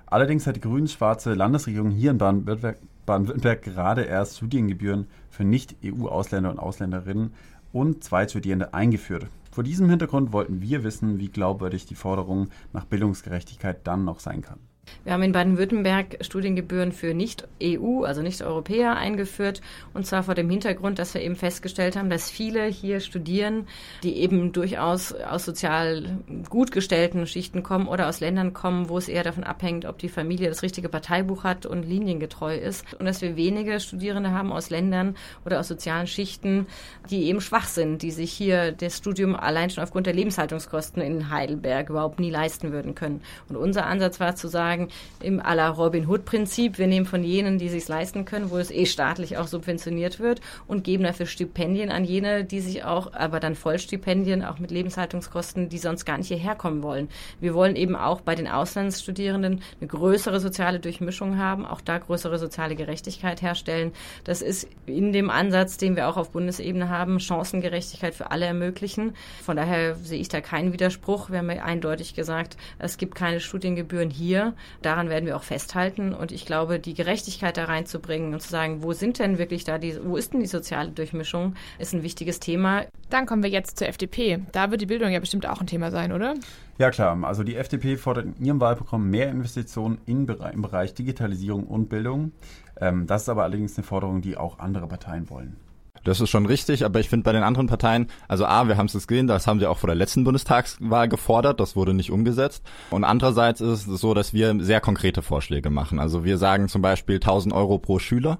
Allerdings 0.06 0.46
hat 0.46 0.56
die 0.56 0.60
grün-schwarze 0.60 1.32
Landesregierung 1.32 1.90
hier 1.90 2.10
in 2.10 2.18
Baden-Württemberg 2.18 2.78
Baden-Württemberg 3.06 3.62
gerade 3.62 4.02
erst 4.02 4.36
Studiengebühren 4.36 5.06
für 5.28 5.44
Nicht-EU-Ausländer 5.44 6.50
und 6.50 6.58
Ausländerinnen 6.58 7.32
und 7.72 8.04
Zweitstudierende 8.04 8.74
eingeführt. 8.74 9.26
Vor 9.50 9.64
diesem 9.64 9.88
Hintergrund 9.90 10.32
wollten 10.32 10.62
wir 10.62 10.84
wissen, 10.84 11.18
wie 11.18 11.28
glaubwürdig 11.28 11.86
die 11.86 11.94
Forderung 11.94 12.48
nach 12.72 12.84
Bildungsgerechtigkeit 12.84 13.86
dann 13.86 14.04
noch 14.04 14.20
sein 14.20 14.42
kann. 14.42 14.58
Wir 15.04 15.12
haben 15.12 15.22
in 15.24 15.32
Baden-Württemberg 15.32 16.18
Studiengebühren 16.20 16.92
für 16.92 17.12
Nicht-EU, 17.12 18.04
also 18.04 18.22
Nicht-Europäer 18.22 18.96
eingeführt. 18.96 19.60
Und 19.94 20.06
zwar 20.06 20.22
vor 20.22 20.34
dem 20.34 20.48
Hintergrund, 20.48 21.00
dass 21.00 21.14
wir 21.14 21.22
eben 21.22 21.34
festgestellt 21.34 21.96
haben, 21.96 22.08
dass 22.08 22.30
viele 22.30 22.66
hier 22.66 23.00
studieren, 23.00 23.66
die 24.04 24.18
eben 24.18 24.52
durchaus 24.52 25.12
aus 25.12 25.44
sozial 25.44 26.20
gut 26.48 26.70
gestellten 26.70 27.26
Schichten 27.26 27.64
kommen 27.64 27.88
oder 27.88 28.08
aus 28.08 28.20
Ländern 28.20 28.52
kommen, 28.52 28.88
wo 28.88 28.96
es 28.96 29.08
eher 29.08 29.24
davon 29.24 29.42
abhängt, 29.42 29.86
ob 29.86 29.98
die 29.98 30.08
Familie 30.08 30.48
das 30.48 30.62
richtige 30.62 30.88
Parteibuch 30.88 31.42
hat 31.42 31.66
und 31.66 31.82
liniengetreu 31.82 32.56
ist. 32.56 32.94
Und 32.94 33.06
dass 33.06 33.22
wir 33.22 33.36
wenige 33.36 33.80
Studierende 33.80 34.30
haben 34.30 34.52
aus 34.52 34.70
Ländern 34.70 35.16
oder 35.44 35.58
aus 35.58 35.66
sozialen 35.66 36.06
Schichten, 36.06 36.66
die 37.10 37.24
eben 37.24 37.40
schwach 37.40 37.66
sind, 37.66 38.02
die 38.02 38.12
sich 38.12 38.32
hier 38.32 38.70
das 38.70 38.98
Studium 38.98 39.34
allein 39.34 39.70
schon 39.70 39.82
aufgrund 39.82 40.06
der 40.06 40.14
Lebenshaltungskosten 40.14 41.02
in 41.02 41.28
Heidelberg 41.30 41.90
überhaupt 41.90 42.20
nie 42.20 42.30
leisten 42.30 42.70
würden 42.70 42.94
können. 42.94 43.22
Und 43.48 43.56
unser 43.56 43.86
Ansatz 43.86 44.20
war 44.20 44.36
zu 44.36 44.46
sagen, 44.46 44.71
sozusagen 44.72 44.88
im 45.20 45.40
aller 45.40 45.68
Robin 45.70 46.08
Hood-Prinzip. 46.08 46.78
Wir 46.78 46.86
nehmen 46.86 47.06
von 47.06 47.22
jenen, 47.22 47.58
die 47.58 47.68
sich 47.68 47.86
leisten 47.88 48.24
können, 48.24 48.50
wo 48.50 48.58
es 48.58 48.70
eh 48.70 48.86
staatlich 48.86 49.36
auch 49.38 49.46
subventioniert 49.46 50.20
wird 50.20 50.40
und 50.66 50.84
geben 50.84 51.04
dafür 51.04 51.26
Stipendien 51.26 51.90
an 51.90 52.04
jene, 52.04 52.44
die 52.44 52.60
sich 52.60 52.84
auch, 52.84 53.12
aber 53.12 53.40
dann 53.40 53.54
Vollstipendien, 53.54 54.44
auch 54.44 54.58
mit 54.58 54.70
Lebenshaltungskosten, 54.70 55.68
die 55.68 55.78
sonst 55.78 56.04
gar 56.04 56.18
nicht 56.18 56.28
hierher 56.28 56.54
kommen 56.54 56.82
wollen. 56.82 57.08
Wir 57.40 57.54
wollen 57.54 57.76
eben 57.76 57.96
auch 57.96 58.20
bei 58.20 58.34
den 58.34 58.48
Auslandsstudierenden 58.48 59.62
eine 59.80 59.88
größere 59.88 60.40
soziale 60.40 60.80
Durchmischung 60.80 61.38
haben, 61.38 61.66
auch 61.66 61.80
da 61.80 61.98
größere 61.98 62.38
soziale 62.38 62.74
Gerechtigkeit 62.74 63.42
herstellen. 63.42 63.92
Das 64.24 64.42
ist 64.42 64.68
in 64.86 65.12
dem 65.12 65.30
Ansatz, 65.30 65.76
den 65.76 65.96
wir 65.96 66.08
auch 66.08 66.16
auf 66.16 66.30
Bundesebene 66.30 66.88
haben, 66.88 67.20
Chancengerechtigkeit 67.20 68.14
für 68.14 68.30
alle 68.30 68.46
ermöglichen. 68.46 69.14
Von 69.42 69.56
daher 69.56 69.94
sehe 69.96 70.20
ich 70.20 70.28
da 70.28 70.40
keinen 70.40 70.72
Widerspruch. 70.72 71.30
Wir 71.30 71.38
haben 71.38 71.50
ja 71.50 71.62
eindeutig 71.62 72.14
gesagt, 72.14 72.56
es 72.78 72.96
gibt 72.96 73.14
keine 73.14 73.40
Studiengebühren 73.40 74.10
hier. 74.10 74.54
Daran 74.82 75.08
werden 75.08 75.26
wir 75.26 75.36
auch 75.36 75.42
festhalten. 75.42 76.14
Und 76.14 76.32
ich 76.32 76.46
glaube, 76.46 76.78
die 76.78 76.94
Gerechtigkeit 76.94 77.56
da 77.56 77.64
reinzubringen 77.64 78.34
und 78.34 78.40
zu 78.40 78.48
sagen, 78.48 78.82
wo 78.82 78.92
sind 78.92 79.18
denn 79.18 79.38
wirklich 79.38 79.64
da 79.64 79.78
die, 79.78 79.98
wo 80.04 80.16
ist 80.16 80.32
denn 80.32 80.40
die 80.40 80.46
soziale 80.46 80.90
Durchmischung, 80.90 81.54
ist 81.78 81.94
ein 81.94 82.02
wichtiges 82.02 82.40
Thema. 82.40 82.84
Dann 83.10 83.26
kommen 83.26 83.42
wir 83.42 83.50
jetzt 83.50 83.78
zur 83.78 83.88
FDP. 83.88 84.40
Da 84.52 84.70
wird 84.70 84.80
die 84.80 84.86
Bildung 84.86 85.10
ja 85.10 85.20
bestimmt 85.20 85.46
auch 85.46 85.60
ein 85.60 85.66
Thema 85.66 85.90
sein, 85.90 86.12
oder? 86.12 86.34
Ja 86.78 86.90
klar, 86.90 87.22
also 87.24 87.44
die 87.44 87.56
FDP 87.56 87.96
fordert 87.96 88.26
in 88.26 88.44
ihrem 88.44 88.60
Wahlprogramm 88.60 89.08
mehr 89.08 89.28
Investitionen 89.28 89.98
in, 90.06 90.26
im 90.26 90.62
Bereich 90.62 90.94
Digitalisierung 90.94 91.66
und 91.66 91.88
Bildung. 91.88 92.32
Ähm, 92.80 93.06
das 93.06 93.22
ist 93.22 93.28
aber 93.28 93.44
allerdings 93.44 93.76
eine 93.76 93.84
Forderung, 93.84 94.22
die 94.22 94.36
auch 94.36 94.58
andere 94.58 94.88
Parteien 94.88 95.28
wollen. 95.30 95.56
Das 96.04 96.20
ist 96.20 96.30
schon 96.30 96.46
richtig, 96.46 96.84
aber 96.84 97.00
ich 97.00 97.08
finde 97.08 97.24
bei 97.24 97.32
den 97.32 97.42
anderen 97.42 97.66
Parteien, 97.66 98.08
also 98.28 98.44
A, 98.44 98.68
wir 98.68 98.76
haben 98.76 98.86
es 98.86 99.06
gesehen, 99.06 99.26
das 99.26 99.46
haben 99.46 99.60
sie 99.60 99.66
auch 99.66 99.78
vor 99.78 99.88
der 99.88 99.96
letzten 99.96 100.24
Bundestagswahl 100.24 101.08
gefordert, 101.08 101.60
das 101.60 101.76
wurde 101.76 101.94
nicht 101.94 102.10
umgesetzt. 102.10 102.64
Und 102.90 103.04
andererseits 103.04 103.60
ist 103.60 103.86
es 103.86 104.00
so, 104.00 104.14
dass 104.14 104.34
wir 104.34 104.56
sehr 104.60 104.80
konkrete 104.80 105.22
Vorschläge 105.22 105.70
machen. 105.70 105.98
Also 105.98 106.24
wir 106.24 106.38
sagen 106.38 106.68
zum 106.68 106.82
Beispiel 106.82 107.16
1000 107.16 107.54
Euro 107.54 107.78
pro 107.78 107.98
Schüler 107.98 108.38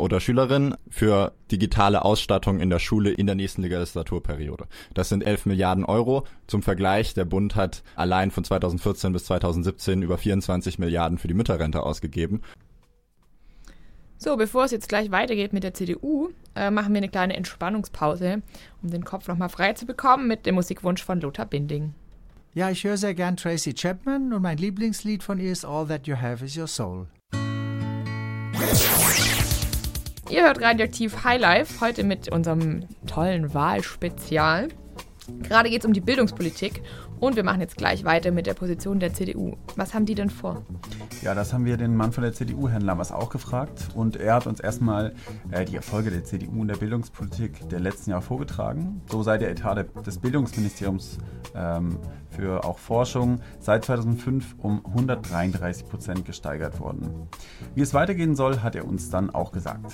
oder 0.00 0.20
Schülerin 0.20 0.74
für 0.88 1.32
digitale 1.50 2.04
Ausstattung 2.04 2.60
in 2.60 2.70
der 2.70 2.78
Schule 2.78 3.10
in 3.10 3.26
der 3.26 3.34
nächsten 3.34 3.62
Legislaturperiode. 3.62 4.66
Das 4.94 5.08
sind 5.08 5.22
11 5.22 5.46
Milliarden 5.46 5.84
Euro. 5.84 6.24
Zum 6.46 6.62
Vergleich, 6.62 7.14
der 7.14 7.26
Bund 7.26 7.54
hat 7.54 7.82
allein 7.96 8.30
von 8.30 8.44
2014 8.44 9.12
bis 9.12 9.26
2017 9.26 10.02
über 10.02 10.18
24 10.18 10.78
Milliarden 10.78 11.18
für 11.18 11.28
die 11.28 11.34
Mütterrente 11.34 11.82
ausgegeben. 11.82 12.40
So, 14.22 14.36
bevor 14.36 14.64
es 14.66 14.70
jetzt 14.70 14.90
gleich 14.90 15.10
weitergeht 15.10 15.54
mit 15.54 15.64
der 15.64 15.72
CDU, 15.72 16.28
äh, 16.54 16.70
machen 16.70 16.92
wir 16.92 16.98
eine 16.98 17.08
kleine 17.08 17.34
Entspannungspause, 17.34 18.42
um 18.82 18.90
den 18.90 19.02
Kopf 19.02 19.26
nochmal 19.28 19.48
frei 19.48 19.72
zu 19.72 19.86
bekommen 19.86 20.28
mit 20.28 20.44
dem 20.44 20.56
Musikwunsch 20.56 21.02
von 21.02 21.22
Lothar 21.22 21.46
Binding. 21.46 21.94
Ja, 22.52 22.68
ich 22.68 22.84
höre 22.84 22.98
sehr 22.98 23.14
gern 23.14 23.38
Tracy 23.38 23.72
Chapman 23.72 24.34
und 24.34 24.42
mein 24.42 24.58
Lieblingslied 24.58 25.22
von 25.22 25.40
ihr 25.40 25.50
ist 25.50 25.64
All 25.64 25.86
That 25.86 26.06
You 26.06 26.16
Have 26.20 26.44
Is 26.44 26.54
Your 26.54 26.66
Soul. 26.66 27.06
Ihr 30.28 30.42
hört 30.42 30.60
Radioaktiv 30.60 31.24
Highlife, 31.24 31.80
heute 31.80 32.04
mit 32.04 32.30
unserem 32.30 32.84
tollen 33.06 33.54
Wahlspezial. 33.54 34.68
Gerade 35.44 35.70
geht 35.70 35.80
es 35.80 35.86
um 35.86 35.94
die 35.94 36.02
Bildungspolitik 36.02 36.82
und 37.20 37.36
wir 37.36 37.44
machen 37.44 37.60
jetzt 37.60 37.76
gleich 37.76 38.04
weiter 38.04 38.30
mit 38.32 38.46
der 38.46 38.54
Position 38.54 38.98
der 38.98 39.12
CDU. 39.12 39.56
Was 39.76 39.94
haben 39.94 40.06
die 40.06 40.14
denn 40.14 40.30
vor? 40.30 40.64
Ja, 41.22 41.34
das 41.34 41.52
haben 41.52 41.66
wir 41.66 41.76
den 41.76 41.94
Mann 41.94 42.12
von 42.12 42.24
der 42.24 42.32
CDU, 42.32 42.68
Herrn 42.68 42.82
Lammers, 42.82 43.12
auch 43.12 43.28
gefragt. 43.28 43.88
Und 43.94 44.16
er 44.16 44.34
hat 44.34 44.46
uns 44.46 44.58
erstmal 44.58 45.14
äh, 45.50 45.66
die 45.66 45.76
Erfolge 45.76 46.10
der 46.10 46.24
CDU 46.24 46.62
in 46.62 46.68
der 46.68 46.76
Bildungspolitik 46.76 47.68
der 47.68 47.80
letzten 47.80 48.10
Jahre 48.10 48.22
vorgetragen. 48.22 49.02
So 49.10 49.22
sei 49.22 49.36
der 49.36 49.50
Etat 49.50 49.84
des 50.06 50.18
Bildungsministeriums 50.18 51.18
ähm, 51.54 51.98
für 52.30 52.64
auch 52.64 52.78
Forschung 52.78 53.40
seit 53.58 53.84
2005 53.84 54.56
um 54.58 54.84
133 54.86 55.88
Prozent 55.88 56.24
gesteigert 56.24 56.80
worden. 56.80 57.28
Wie 57.74 57.82
es 57.82 57.92
weitergehen 57.92 58.34
soll, 58.34 58.60
hat 58.60 58.74
er 58.74 58.86
uns 58.86 59.10
dann 59.10 59.30
auch 59.30 59.52
gesagt. 59.52 59.92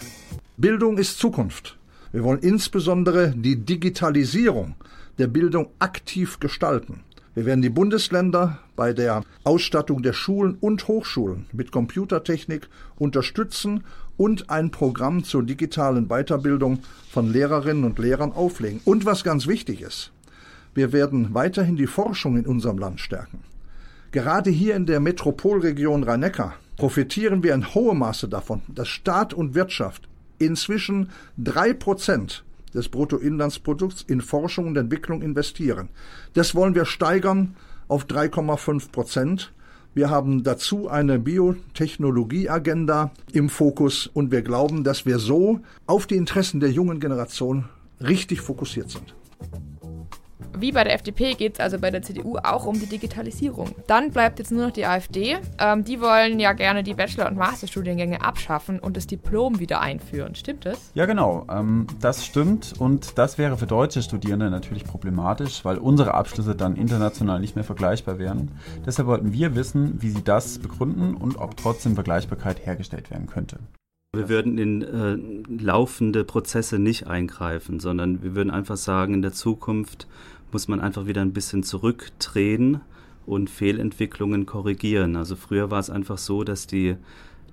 Bildung 0.56 0.96
ist 0.96 1.18
Zukunft. 1.18 1.78
Wir 2.12 2.22
wollen 2.22 2.38
insbesondere 2.38 3.30
die 3.30 3.64
Digitalisierung 3.64 4.76
der 5.18 5.26
Bildung 5.26 5.70
aktiv 5.80 6.38
gestalten. 6.40 7.02
Wir 7.36 7.44
werden 7.44 7.60
die 7.60 7.68
Bundesländer 7.68 8.60
bei 8.76 8.94
der 8.94 9.22
Ausstattung 9.44 10.02
der 10.02 10.14
Schulen 10.14 10.56
und 10.58 10.88
Hochschulen 10.88 11.44
mit 11.52 11.70
Computertechnik 11.70 12.66
unterstützen 12.96 13.84
und 14.16 14.48
ein 14.48 14.70
Programm 14.70 15.22
zur 15.22 15.42
digitalen 15.42 16.08
Weiterbildung 16.08 16.78
von 17.10 17.30
Lehrerinnen 17.30 17.84
und 17.84 17.98
Lehrern 17.98 18.32
auflegen. 18.32 18.80
Und 18.86 19.04
was 19.04 19.22
ganz 19.22 19.46
wichtig 19.46 19.82
ist, 19.82 20.12
wir 20.72 20.94
werden 20.94 21.34
weiterhin 21.34 21.76
die 21.76 21.86
Forschung 21.86 22.38
in 22.38 22.46
unserem 22.46 22.78
Land 22.78 23.02
stärken. 23.02 23.40
Gerade 24.12 24.48
hier 24.48 24.74
in 24.74 24.86
der 24.86 25.00
Metropolregion 25.00 26.04
Rhein-Neckar 26.04 26.54
profitieren 26.78 27.42
wir 27.42 27.52
in 27.52 27.74
hohem 27.74 27.98
Maße 27.98 28.28
davon, 28.28 28.62
dass 28.66 28.88
Staat 28.88 29.34
und 29.34 29.54
Wirtschaft 29.54 30.08
inzwischen 30.38 31.10
drei 31.36 31.74
Prozent 31.74 32.45
des 32.76 32.88
Bruttoinlandsprodukts 32.88 34.02
in 34.06 34.20
Forschung 34.20 34.68
und 34.68 34.76
Entwicklung 34.76 35.22
investieren. 35.22 35.88
Das 36.34 36.54
wollen 36.54 36.74
wir 36.74 36.84
steigern 36.84 37.56
auf 37.88 38.04
3,5 38.04 38.92
Prozent. 38.92 39.52
Wir 39.94 40.10
haben 40.10 40.44
dazu 40.44 40.88
eine 40.88 41.18
Biotechnologieagenda 41.18 43.12
im 43.32 43.48
Fokus 43.48 44.06
und 44.06 44.30
wir 44.30 44.42
glauben, 44.42 44.84
dass 44.84 45.06
wir 45.06 45.18
so 45.18 45.60
auf 45.86 46.06
die 46.06 46.16
Interessen 46.16 46.60
der 46.60 46.70
jungen 46.70 47.00
Generation 47.00 47.64
richtig 48.00 48.42
fokussiert 48.42 48.90
sind. 48.90 49.14
Wie 50.58 50.72
bei 50.72 50.84
der 50.84 50.94
FDP 50.94 51.34
geht 51.34 51.54
es 51.54 51.60
also 51.60 51.78
bei 51.78 51.90
der 51.90 52.02
CDU 52.02 52.36
auch 52.36 52.66
um 52.66 52.78
die 52.78 52.86
Digitalisierung. 52.86 53.74
Dann 53.86 54.10
bleibt 54.10 54.38
jetzt 54.38 54.52
nur 54.52 54.66
noch 54.66 54.72
die 54.72 54.86
AfD. 54.86 55.36
Ähm, 55.58 55.84
die 55.84 56.00
wollen 56.00 56.40
ja 56.40 56.52
gerne 56.52 56.82
die 56.82 56.94
Bachelor- 56.94 57.28
und 57.28 57.36
Masterstudiengänge 57.36 58.22
abschaffen 58.22 58.78
und 58.78 58.96
das 58.96 59.06
Diplom 59.06 59.58
wieder 59.60 59.80
einführen. 59.80 60.34
Stimmt 60.34 60.66
das? 60.66 60.90
Ja, 60.94 61.06
genau. 61.06 61.46
Ähm, 61.50 61.86
das 62.00 62.24
stimmt. 62.24 62.74
Und 62.78 63.18
das 63.18 63.38
wäre 63.38 63.56
für 63.56 63.66
deutsche 63.66 64.02
Studierende 64.02 64.50
natürlich 64.50 64.84
problematisch, 64.84 65.64
weil 65.64 65.78
unsere 65.78 66.14
Abschlüsse 66.14 66.54
dann 66.54 66.76
international 66.76 67.40
nicht 67.40 67.54
mehr 67.54 67.64
vergleichbar 67.64 68.18
wären. 68.18 68.52
Deshalb 68.84 69.08
wollten 69.08 69.32
wir 69.32 69.54
wissen, 69.54 70.00
wie 70.02 70.10
sie 70.10 70.24
das 70.24 70.58
begründen 70.58 71.14
und 71.14 71.36
ob 71.38 71.56
trotzdem 71.56 71.94
Vergleichbarkeit 71.94 72.64
hergestellt 72.64 73.10
werden 73.10 73.26
könnte. 73.26 73.58
Wir 74.16 74.28
würden 74.28 74.58
in 74.58 74.82
äh, 74.82 75.62
laufende 75.62 76.24
Prozesse 76.24 76.78
nicht 76.78 77.06
eingreifen, 77.06 77.80
sondern 77.80 78.22
wir 78.22 78.34
würden 78.34 78.50
einfach 78.50 78.76
sagen, 78.76 79.14
in 79.14 79.22
der 79.22 79.32
Zukunft 79.32 80.06
muss 80.52 80.68
man 80.68 80.80
einfach 80.80 81.06
wieder 81.06 81.22
ein 81.22 81.32
bisschen 81.32 81.62
zurücktreten 81.62 82.80
und 83.26 83.50
Fehlentwicklungen 83.50 84.46
korrigieren. 84.46 85.16
Also 85.16 85.36
früher 85.36 85.70
war 85.70 85.80
es 85.80 85.90
einfach 85.90 86.18
so, 86.18 86.44
dass 86.44 86.66
die 86.66 86.96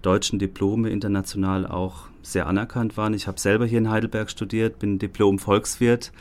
deutschen 0.01 0.37
Diplome 0.37 0.89
international 0.89 1.65
auch 1.65 2.07
sehr 2.21 2.47
anerkannt 2.47 2.95
waren. 2.97 3.13
Ich 3.13 3.27
habe 3.27 3.39
selber 3.39 3.65
hier 3.65 3.79
in 3.79 3.89
Heidelberg 3.89 4.29
studiert, 4.29 4.79
bin 4.79 4.99
Diplom-Volkswirt. 4.99 6.11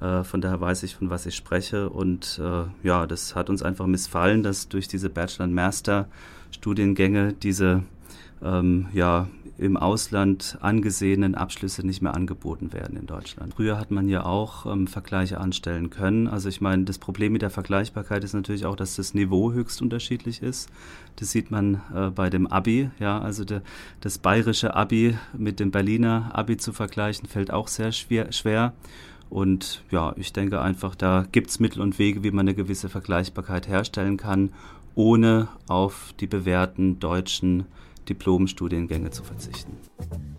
Äh, 0.00 0.24
von 0.24 0.40
daher 0.40 0.60
weiß 0.60 0.82
ich, 0.82 0.96
von 0.96 1.10
was 1.10 1.26
ich 1.26 1.34
spreche. 1.34 1.90
Und 1.90 2.40
äh, 2.42 2.64
ja, 2.86 3.06
das 3.06 3.34
hat 3.34 3.50
uns 3.50 3.62
einfach 3.62 3.86
missfallen, 3.86 4.42
dass 4.42 4.68
durch 4.68 4.88
diese 4.88 5.10
Bachelor- 5.10 5.44
und 5.44 5.54
Master-Studiengänge 5.54 7.32
diese 7.32 7.82
ähm, 8.42 8.86
ja, 8.92 9.28
im 9.60 9.76
Ausland 9.76 10.56
angesehenen 10.62 11.34
Abschlüsse 11.34 11.86
nicht 11.86 12.00
mehr 12.00 12.14
angeboten 12.14 12.72
werden 12.72 12.96
in 12.96 13.06
Deutschland. 13.06 13.52
Früher 13.52 13.78
hat 13.78 13.90
man 13.90 14.08
ja 14.08 14.24
auch 14.24 14.64
ähm, 14.64 14.86
Vergleiche 14.86 15.38
anstellen 15.38 15.90
können. 15.90 16.28
Also 16.28 16.48
ich 16.48 16.62
meine, 16.62 16.84
das 16.84 16.96
Problem 16.96 17.34
mit 17.34 17.42
der 17.42 17.50
Vergleichbarkeit 17.50 18.24
ist 18.24 18.32
natürlich 18.32 18.64
auch, 18.64 18.74
dass 18.74 18.96
das 18.96 19.12
Niveau 19.12 19.52
höchst 19.52 19.82
unterschiedlich 19.82 20.42
ist. 20.42 20.70
Das 21.16 21.30
sieht 21.30 21.50
man 21.50 21.82
äh, 21.94 22.08
bei 22.08 22.30
dem 22.30 22.46
Abi. 22.46 22.88
Ja, 22.98 23.20
also 23.20 23.44
de, 23.44 23.60
das 24.00 24.16
bayerische 24.16 24.74
Abi 24.74 25.18
mit 25.36 25.60
dem 25.60 25.70
Berliner 25.70 26.30
Abi 26.32 26.56
zu 26.56 26.72
vergleichen, 26.72 27.28
fällt 27.28 27.52
auch 27.52 27.68
sehr 27.68 27.92
schwer. 27.92 28.32
schwer. 28.32 28.72
Und 29.28 29.84
ja, 29.90 30.14
ich 30.16 30.32
denke 30.32 30.62
einfach, 30.62 30.94
da 30.94 31.26
gibt 31.30 31.50
es 31.50 31.60
Mittel 31.60 31.82
und 31.82 31.98
Wege, 31.98 32.24
wie 32.24 32.30
man 32.30 32.48
eine 32.48 32.54
gewisse 32.54 32.88
Vergleichbarkeit 32.88 33.68
herstellen 33.68 34.16
kann, 34.16 34.54
ohne 34.94 35.48
auf 35.68 36.14
die 36.18 36.26
bewährten 36.26 36.98
deutschen 36.98 37.66
Diplomstudiengänge 38.08 39.10
zu 39.10 39.22
verzichten. 39.24 39.76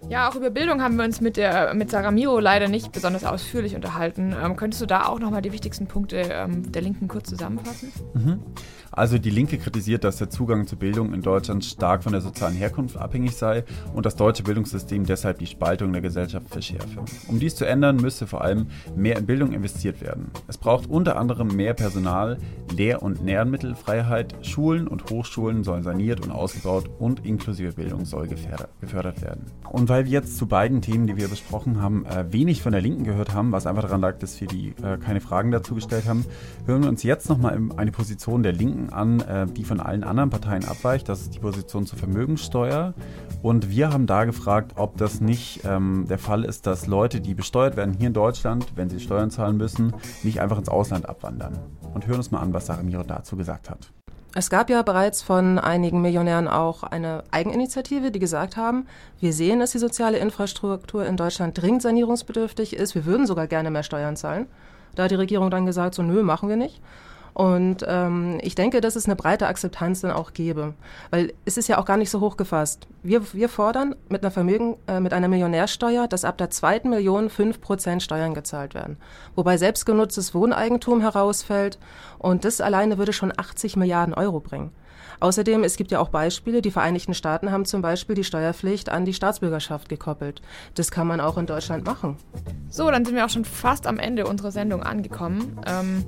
Ja, 0.10 0.30
auch 0.30 0.36
über 0.36 0.50
Bildung 0.50 0.82
haben 0.82 0.98
wir 0.98 1.06
uns 1.06 1.22
mit, 1.22 1.38
der, 1.38 1.74
mit 1.74 1.90
Sarah 1.90 2.12
Miro 2.12 2.40
leider 2.40 2.68
nicht 2.68 2.92
besonders 2.92 3.24
ausführlich 3.24 3.76
unterhalten. 3.76 4.36
Ähm, 4.44 4.58
könntest 4.58 4.82
du 4.82 4.86
da 4.86 5.06
auch 5.06 5.20
nochmal 5.20 5.42
die 5.42 5.54
wichtigsten 5.54 5.88
Punkte 5.88 6.18
ähm, 6.18 6.70
der 6.70 6.82
Linken 6.82 7.08
kurz 7.08 7.30
zusammenfassen? 7.30 7.94
Mhm. 8.14 8.40
Also 8.92 9.18
die 9.18 9.30
Linke 9.30 9.58
kritisiert, 9.58 10.04
dass 10.04 10.18
der 10.18 10.30
Zugang 10.30 10.68
zu 10.68 10.76
Bildung 10.76 11.14
in 11.14 11.22
Deutschland 11.22 11.64
stark 11.64 12.04
von 12.04 12.12
der 12.12 12.20
sozialen 12.20 12.56
Herkunft 12.56 12.98
abhängig 12.98 13.38
sei 13.38 13.64
und 13.94 14.06
das 14.06 14.18
deutsche 14.18 14.44
Bildungssystem 14.44 15.06
deshalb 15.06 15.40
die 15.40 15.48
Spaltung 15.48 15.94
der 15.94 16.02
Gesellschaft 16.02 16.50
verschärfe. 16.50 17.00
Um 17.30 17.40
dies 17.40 17.56
zu 17.56 17.64
ändern, 17.64 17.96
müsse 17.96 18.28
vor 18.28 18.42
allem 18.42 18.68
mehr 18.94 19.18
in 19.18 19.26
Bildung 19.26 19.54
investiert 19.54 20.02
werden. 20.02 20.30
Es 20.50 20.58
braucht 20.58 20.90
unter 20.90 21.16
anderem 21.16 21.48
mehr 21.56 21.74
Personal, 21.74 22.38
Lehr- 22.76 23.02
und 23.02 23.24
Nährmittelfreiheit, 23.24 24.36
Schulen 24.46 24.90
und 24.90 25.10
Hochschulen 25.10 25.64
sollen 25.64 25.84
saniert 25.84 26.20
und 26.20 26.32
ausgebaut 26.32 26.90
und 27.00 27.26
inklusive 27.52 27.74
Bildung 27.74 28.06
soll 28.06 28.28
gefördert 28.28 29.22
werden. 29.22 29.46
Und 29.70 29.90
weil 29.90 30.06
wir 30.06 30.12
jetzt 30.12 30.38
zu 30.38 30.48
beiden 30.48 30.82
Themen, 30.82 31.08
die 31.08 31.18
wir 31.18 31.28
besprochen 31.28 31.82
haben, 31.82 32.06
äh, 32.06 32.32
wenig 32.32 32.62
von 32.62 32.72
der 32.72 32.82
Linken 32.82 33.04
gehört 33.04 33.34
haben, 33.34 33.52
was 33.52 33.68
einfach 33.68 33.84
daran 33.84 34.02
lag, 34.02 34.18
dass 34.20 34.40
wir 34.40 34.48
die 34.48 34.70
äh, 34.82 34.98
keine 34.98 35.20
Fragen 35.20 35.52
dazu 35.52 35.76
gestellt 35.76 36.08
haben, 36.08 36.26
hören 36.66 36.84
wir 36.84 36.90
uns 36.90 37.04
jetzt 37.04 37.30
nochmal 37.30 37.60
eine 37.76 37.92
Position 37.92 38.44
der 38.44 38.54
Linken 38.54 38.90
an, 38.90 39.20
äh, 39.22 39.48
die 39.48 39.66
von 39.66 39.80
allen 39.82 40.04
anderen 40.04 40.30
Parteien 40.30 40.66
abweicht. 40.66 41.10
Das 41.10 41.22
ist 41.22 41.36
die 41.36 41.40
Position 41.40 41.86
zur 41.86 42.00
Vermögenssteuer. 42.00 42.94
Und 43.42 43.70
wir 43.70 43.92
haben 43.92 44.06
da 44.06 44.24
gefragt, 44.24 44.74
ob 44.78 44.98
das 44.98 45.20
nicht 45.20 45.62
ähm, 45.66 46.06
der 46.08 46.20
Fall 46.20 46.46
ist, 46.46 46.68
dass 46.68 46.88
Leute, 46.88 47.20
die 47.20 47.34
besteuert 47.34 47.76
werden 47.76 47.94
hier 47.94 48.08
in 48.08 48.14
Deutschland, 48.14 48.66
wenn 48.76 48.90
sie 48.90 49.00
Steuern 49.00 49.30
zahlen 49.30 49.58
müssen, 49.58 49.94
nicht 50.24 50.40
einfach 50.40 50.58
ins 50.58 50.70
Ausland 50.70 51.10
abwandern. 51.10 51.60
Und 51.94 52.08
hören 52.08 52.18
uns 52.18 52.32
mal 52.32 52.40
an, 52.40 52.54
was 52.54 52.68
Sarah 52.68 52.84
Miro 52.84 53.04
dazu 53.04 53.36
gesagt 53.36 53.70
hat. 53.70 53.92
Es 54.34 54.50
gab 54.50 54.70
ja 54.70 54.82
bereits 54.82 55.22
von 55.22 55.60
einigen 55.60 56.02
Millionären 56.02 56.48
auch 56.48 56.84
eine 56.84 57.26
Eigeninitiative, 57.32 58.12
die 58.12 58.20
gesagt 58.20 58.56
haben, 58.56 58.88
wir 59.20 59.34
sehen, 59.34 59.60
dass 59.60 59.72
die 59.72 59.78
soziale 59.78 60.20
Infrastruktur 60.20 61.06
in 61.06 61.18
Deutschland 61.18 61.62
dringend 61.62 61.82
sanierungsbedürftig 61.82 62.74
ist. 62.74 62.96
Wir 62.96 63.06
würden 63.06 63.28
sogar 63.28 63.48
gerne 63.48 63.72
mehr 63.72 63.84
Steuern 63.84 64.16
zahlen. 64.16 64.48
Da 64.96 65.04
hat 65.04 65.12
die 65.12 65.16
Regierung 65.16 65.52
dann 65.52 65.66
gesagt, 65.66 65.96
so 65.96 66.02
nö, 66.02 66.24
machen 66.24 66.48
wir 66.48 66.56
nicht. 66.56 66.82
Und 67.34 67.86
ähm, 67.88 68.40
ich 68.42 68.56
denke, 68.56 68.82
dass 68.82 68.96
es 68.96 69.06
eine 69.06 69.16
breite 69.16 69.48
Akzeptanz 69.48 70.02
dann 70.02 70.12
auch 70.12 70.34
gäbe, 70.34 70.74
weil 71.10 71.34
es 71.46 71.58
ist 71.58 71.70
ja 71.70 71.78
auch 71.78 71.86
gar 71.86 71.98
nicht 71.98 72.10
so 72.10 72.20
hoch 72.20 72.38
gefasst. 72.38 72.88
Wir, 73.04 73.34
wir 73.34 73.50
fordern 73.50 73.96
mit 74.10 74.24
einer 74.24 74.32
Vermögen, 74.32 74.76
äh, 74.88 75.00
mit 75.00 75.14
einer 75.14 75.28
Millionärsteuer, 75.28 76.08
dass 76.08 76.26
ab 76.26 76.38
der 76.38 76.50
zweiten 76.50 76.90
Million 76.90 77.30
fünf 77.30 77.62
Prozent 77.62 78.04
Steuern 78.04 78.34
gezahlt 78.34 78.74
werden, 78.74 78.98
wobei 79.36 79.58
selbstgenutztes 79.58 80.36
Wohneigentum 80.36 81.02
herausfällt 81.02 81.80
und 82.20 82.44
das 82.44 82.62
alleine 82.62 82.98
würde 82.98 83.14
schon 83.14 83.34
80 83.36 83.78
Milliarden 83.78 84.14
Euro 84.14 84.40
bringen. 84.40 84.72
Außerdem, 85.22 85.64
es 85.64 85.78
gibt 85.78 85.92
ja 85.92 86.00
auch 86.00 86.10
Beispiele, 86.10 86.64
die 86.64 86.72
Vereinigten 86.72 87.14
Staaten 87.14 87.52
haben 87.52 87.66
zum 87.66 87.84
Beispiel 87.84 88.16
die 88.16 88.24
Steuerpflicht 88.24 88.90
an 88.90 89.06
die 89.06 89.14
Staatsbürgerschaft 89.14 89.88
gekoppelt. 89.88 90.42
Das 90.74 90.90
kann 90.90 91.06
man 91.06 91.22
auch 91.22 91.38
in 91.38 91.46
Deutschland 91.46 91.86
machen. 91.86 92.18
So, 92.70 92.90
dann 92.90 93.06
sind 93.06 93.16
wir 93.16 93.24
auch 93.24 93.30
schon 93.30 93.46
fast 93.46 93.86
am 93.86 94.00
Ende 94.00 94.26
unserer 94.26 94.50
Sendung 94.50 94.82
angekommen. 94.82 95.62
Ähm, 95.68 96.06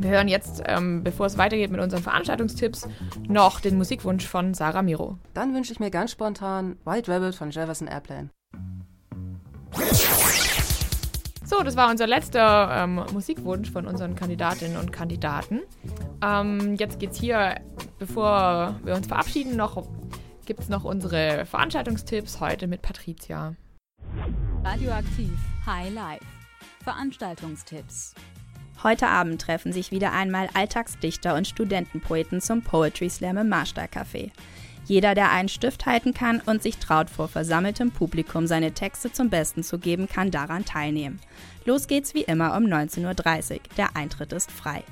wir 0.00 0.10
hören 0.10 0.28
jetzt, 0.28 0.62
ähm, 0.66 1.04
bevor 1.04 1.26
es 1.26 1.36
weitergeht 1.36 1.70
mit 1.70 1.80
unseren 1.80 2.02
Veranstaltungstipps, 2.02 2.88
noch 3.28 3.60
den 3.60 3.76
Musikwunsch 3.76 4.26
von 4.26 4.54
Sarah 4.54 4.82
Miro. 4.82 5.18
Dann 5.34 5.54
wünsche 5.54 5.72
ich 5.72 5.80
mir 5.80 5.90
ganz 5.90 6.12
spontan 6.12 6.76
White 6.84 7.12
Rabbit 7.12 7.34
von 7.34 7.50
Jefferson 7.50 7.86
Airplane. 7.86 8.30
So, 11.44 11.62
das 11.62 11.76
war 11.76 11.90
unser 11.90 12.06
letzter 12.06 12.84
ähm, 12.84 13.04
Musikwunsch 13.12 13.70
von 13.70 13.86
unseren 13.86 14.14
Kandidatinnen 14.14 14.76
und 14.76 14.92
Kandidaten. 14.92 15.60
Ähm, 16.22 16.76
jetzt 16.76 16.98
geht's 16.98 17.18
hier, 17.18 17.56
bevor 17.98 18.76
wir 18.84 18.94
uns 18.94 19.06
verabschieden, 19.06 19.56
noch 19.56 19.86
gibt 20.46 20.60
es 20.60 20.68
noch 20.68 20.84
unsere 20.84 21.44
Veranstaltungstipps 21.46 22.40
heute 22.40 22.66
mit 22.66 22.82
Patricia. 22.82 23.54
Radioaktiv 24.64 25.32
High 25.66 25.92
Life. 25.92 26.24
Veranstaltungstipps. 26.84 28.14
Heute 28.82 29.08
Abend 29.08 29.42
treffen 29.42 29.74
sich 29.74 29.90
wieder 29.90 30.12
einmal 30.12 30.48
Alltagsdichter 30.54 31.34
und 31.34 31.46
Studentenpoeten 31.46 32.40
zum 32.40 32.62
Poetry 32.62 33.10
Slam 33.10 33.36
im 33.36 33.50
Marstall 33.50 33.88
Café. 33.92 34.30
Jeder, 34.86 35.14
der 35.14 35.30
einen 35.30 35.50
Stift 35.50 35.84
halten 35.84 36.14
kann 36.14 36.40
und 36.46 36.62
sich 36.62 36.78
traut, 36.78 37.10
vor 37.10 37.28
versammeltem 37.28 37.90
Publikum 37.90 38.46
seine 38.46 38.72
Texte 38.72 39.12
zum 39.12 39.28
Besten 39.28 39.62
zu 39.62 39.78
geben, 39.78 40.08
kann 40.08 40.30
daran 40.30 40.64
teilnehmen. 40.64 41.20
Los 41.66 41.88
geht's 41.88 42.14
wie 42.14 42.22
immer 42.22 42.56
um 42.56 42.64
19.30 42.64 43.52
Uhr. 43.52 43.60
Der 43.76 43.96
Eintritt 43.96 44.32
ist 44.32 44.50
frei. 44.50 44.82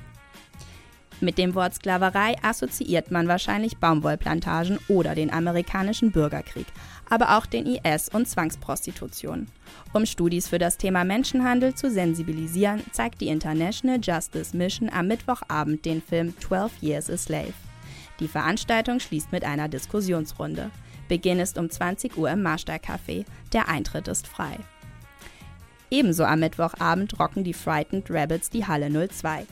Mit 1.21 1.37
dem 1.37 1.57
Wort 1.57 1.75
Sklaverei 1.75 2.37
assoziiert 2.43 3.11
man 3.11 3.27
wahrscheinlich 3.27 3.79
Baumwollplantagen 3.79 4.79
oder 4.87 5.17
den 5.17 5.33
amerikanischen 5.33 6.13
Bürgerkrieg, 6.13 6.67
aber 7.11 7.37
auch 7.37 7.47
den 7.47 7.67
IS 7.67 8.09
und 8.09 8.29
Zwangsprostitution. 8.29 9.47
Um 9.93 10.07
Studis 10.07 10.49
für 10.49 10.59
das 10.59 10.77
Thema 10.77 11.05
Menschenhandel 11.05 11.75
zu 11.75 11.91
sensibilisieren, 11.91 12.83
zeigt 12.93 13.21
die 13.21 13.29
International 13.29 13.99
Justice 14.03 14.57
Mission 14.57 14.91
am 14.91 15.09
Mittwochabend 15.09 15.85
den 15.85 16.03
Film 16.03 16.35
12 16.39 16.83
Years 16.83 17.11
a 17.11 17.17
Slave. 17.17 17.55
Die 18.21 18.29
Veranstaltung 18.29 19.01
schließt 19.01 19.33
mit 19.33 19.45
einer 19.45 19.69
Diskussionsrunde. 19.69 20.71
Beginn 21.09 21.39
ist 21.39 21.57
um 21.57 21.71
20 21.71 22.17
Uhr 22.17 22.31
im 22.31 22.43
Marstall 22.43 22.79
Café. 22.79 23.25
Der 23.53 23.69
Eintritt 23.69 24.09
ist 24.09 24.27
frei. 24.27 24.59
Ebenso 25.91 26.25
am 26.25 26.41
Mittwochabend 26.41 27.19
rocken 27.19 27.45
die 27.45 27.55
Frightened 27.55 28.11
Rabbits 28.11 28.51
die 28.51 28.67
Halle 28.67 28.91
02. 28.91 29.47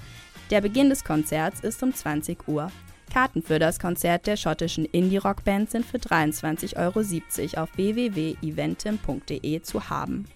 Der 0.51 0.61
Beginn 0.61 0.91
des 0.91 1.03
Konzerts 1.03 1.61
ist 1.61 1.83
um 1.83 1.95
20 1.95 2.47
Uhr. 2.47 2.71
Karten 3.13 3.43
für 3.43 3.59
das 3.59 3.79
Konzert 3.79 4.27
der 4.27 4.37
schottischen 4.37 4.85
Indie-Rock-Band 4.85 5.71
sind 5.71 5.87
für 5.87 5.99
23,70 5.99 6.77
Euro 6.77 7.63
auf 7.63 7.77
www.eventim.de 7.77 9.63
zu 9.63 9.89
haben. 9.89 10.27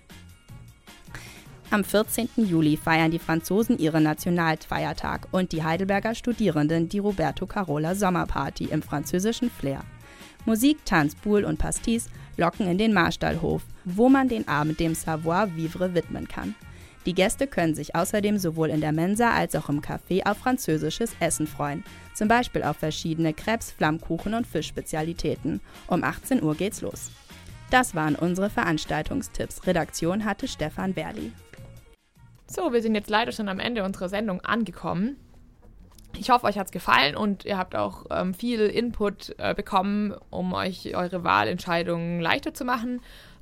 Am 1.73 1.85
14. 1.85 2.29
Juli 2.37 2.77
feiern 2.77 3.13
die 3.13 3.21
Franzosen 3.21 3.79
ihren 3.79 4.03
Nationalfeiertag 4.03 5.29
und 5.31 5.53
die 5.53 5.63
Heidelberger 5.63 6.17
Studierenden 6.17 6.89
die 6.89 6.99
Roberto 6.99 7.47
Carola 7.47 7.95
Sommerparty 7.95 8.65
im 8.65 8.83
französischen 8.83 9.51
Flair. 9.51 9.85
Musik, 10.47 10.85
Tanz, 10.85 11.15
Boule 11.15 11.47
und 11.47 11.59
Pastis 11.59 12.09
locken 12.37 12.67
in 12.67 12.79
den 12.79 12.93
Marstallhof, 12.93 13.63
wo 13.85 14.09
man 14.09 14.29
den 14.29 14.49
Abend 14.49 14.81
dem 14.81 14.95
Savoir-vivre 14.95 15.95
widmen 15.95 16.27
kann. 16.27 16.57
Die 17.07 17.15
Gäste 17.15 17.47
können 17.47 17.75
sich 17.75 17.95
außerdem 17.95 18.39
sowohl 18.39 18.69
in 18.69 18.83
der 18.83 18.93
Mensa 18.93 19.31
als 19.31 19.57
auch 19.57 19.69
im 19.71 19.81
Café 19.81 20.27
auf 20.27 20.39
französisches 20.39 21.13
Essen 21.19 21.47
freuen, 21.47 21.83
zum 22.15 22.29
Beispiel 22.29 22.63
auf 22.63 22.77
verschiedene 22.77 23.33
Krebs, 23.33 23.71
Flammkuchen 23.71 24.35
und 24.35 24.47
Fischspezialitäten. 24.47 25.61
Um 25.87 26.05
18 26.05 26.43
Uhr 26.43 26.55
geht's 26.55 26.83
los. 26.83 27.11
Das 27.71 27.95
waren 27.95 28.17
unsere 28.17 28.51
Veranstaltungstipps. 28.51 29.67
Redaktion 29.67 30.25
hatte 30.25 30.47
Stefan 30.47 30.93
Berli. 30.93 31.33
So, 32.47 32.73
wir 32.73 32.83
sind 32.83 32.97
jetzt 32.97 33.09
leider 33.09 33.33
schon 33.33 33.49
am 33.49 33.61
Ende 33.61 33.85
unserer 33.85 34.09
Sendung 34.09 34.41
angekommen. 34.41 35.17
Ich 36.19 36.31
hoffe, 36.31 36.47
euch 36.47 36.59
hat 36.59 36.67
es 36.67 36.73
gefallen 36.73 37.17
und 37.17 37.45
ihr 37.45 37.57
habt 37.57 37.77
auch 37.77 38.07
ähm, 38.11 38.35
viel 38.35 38.63
Input 38.63 39.37
äh, 39.39 39.55
bekommen, 39.55 40.15
um 40.31 40.53
euch 40.53 40.95
eure 40.97 41.23
Wahlentscheidungen 41.23 42.21
leichter 42.21 42.53
zu 42.53 42.65
machen. 42.65 43.01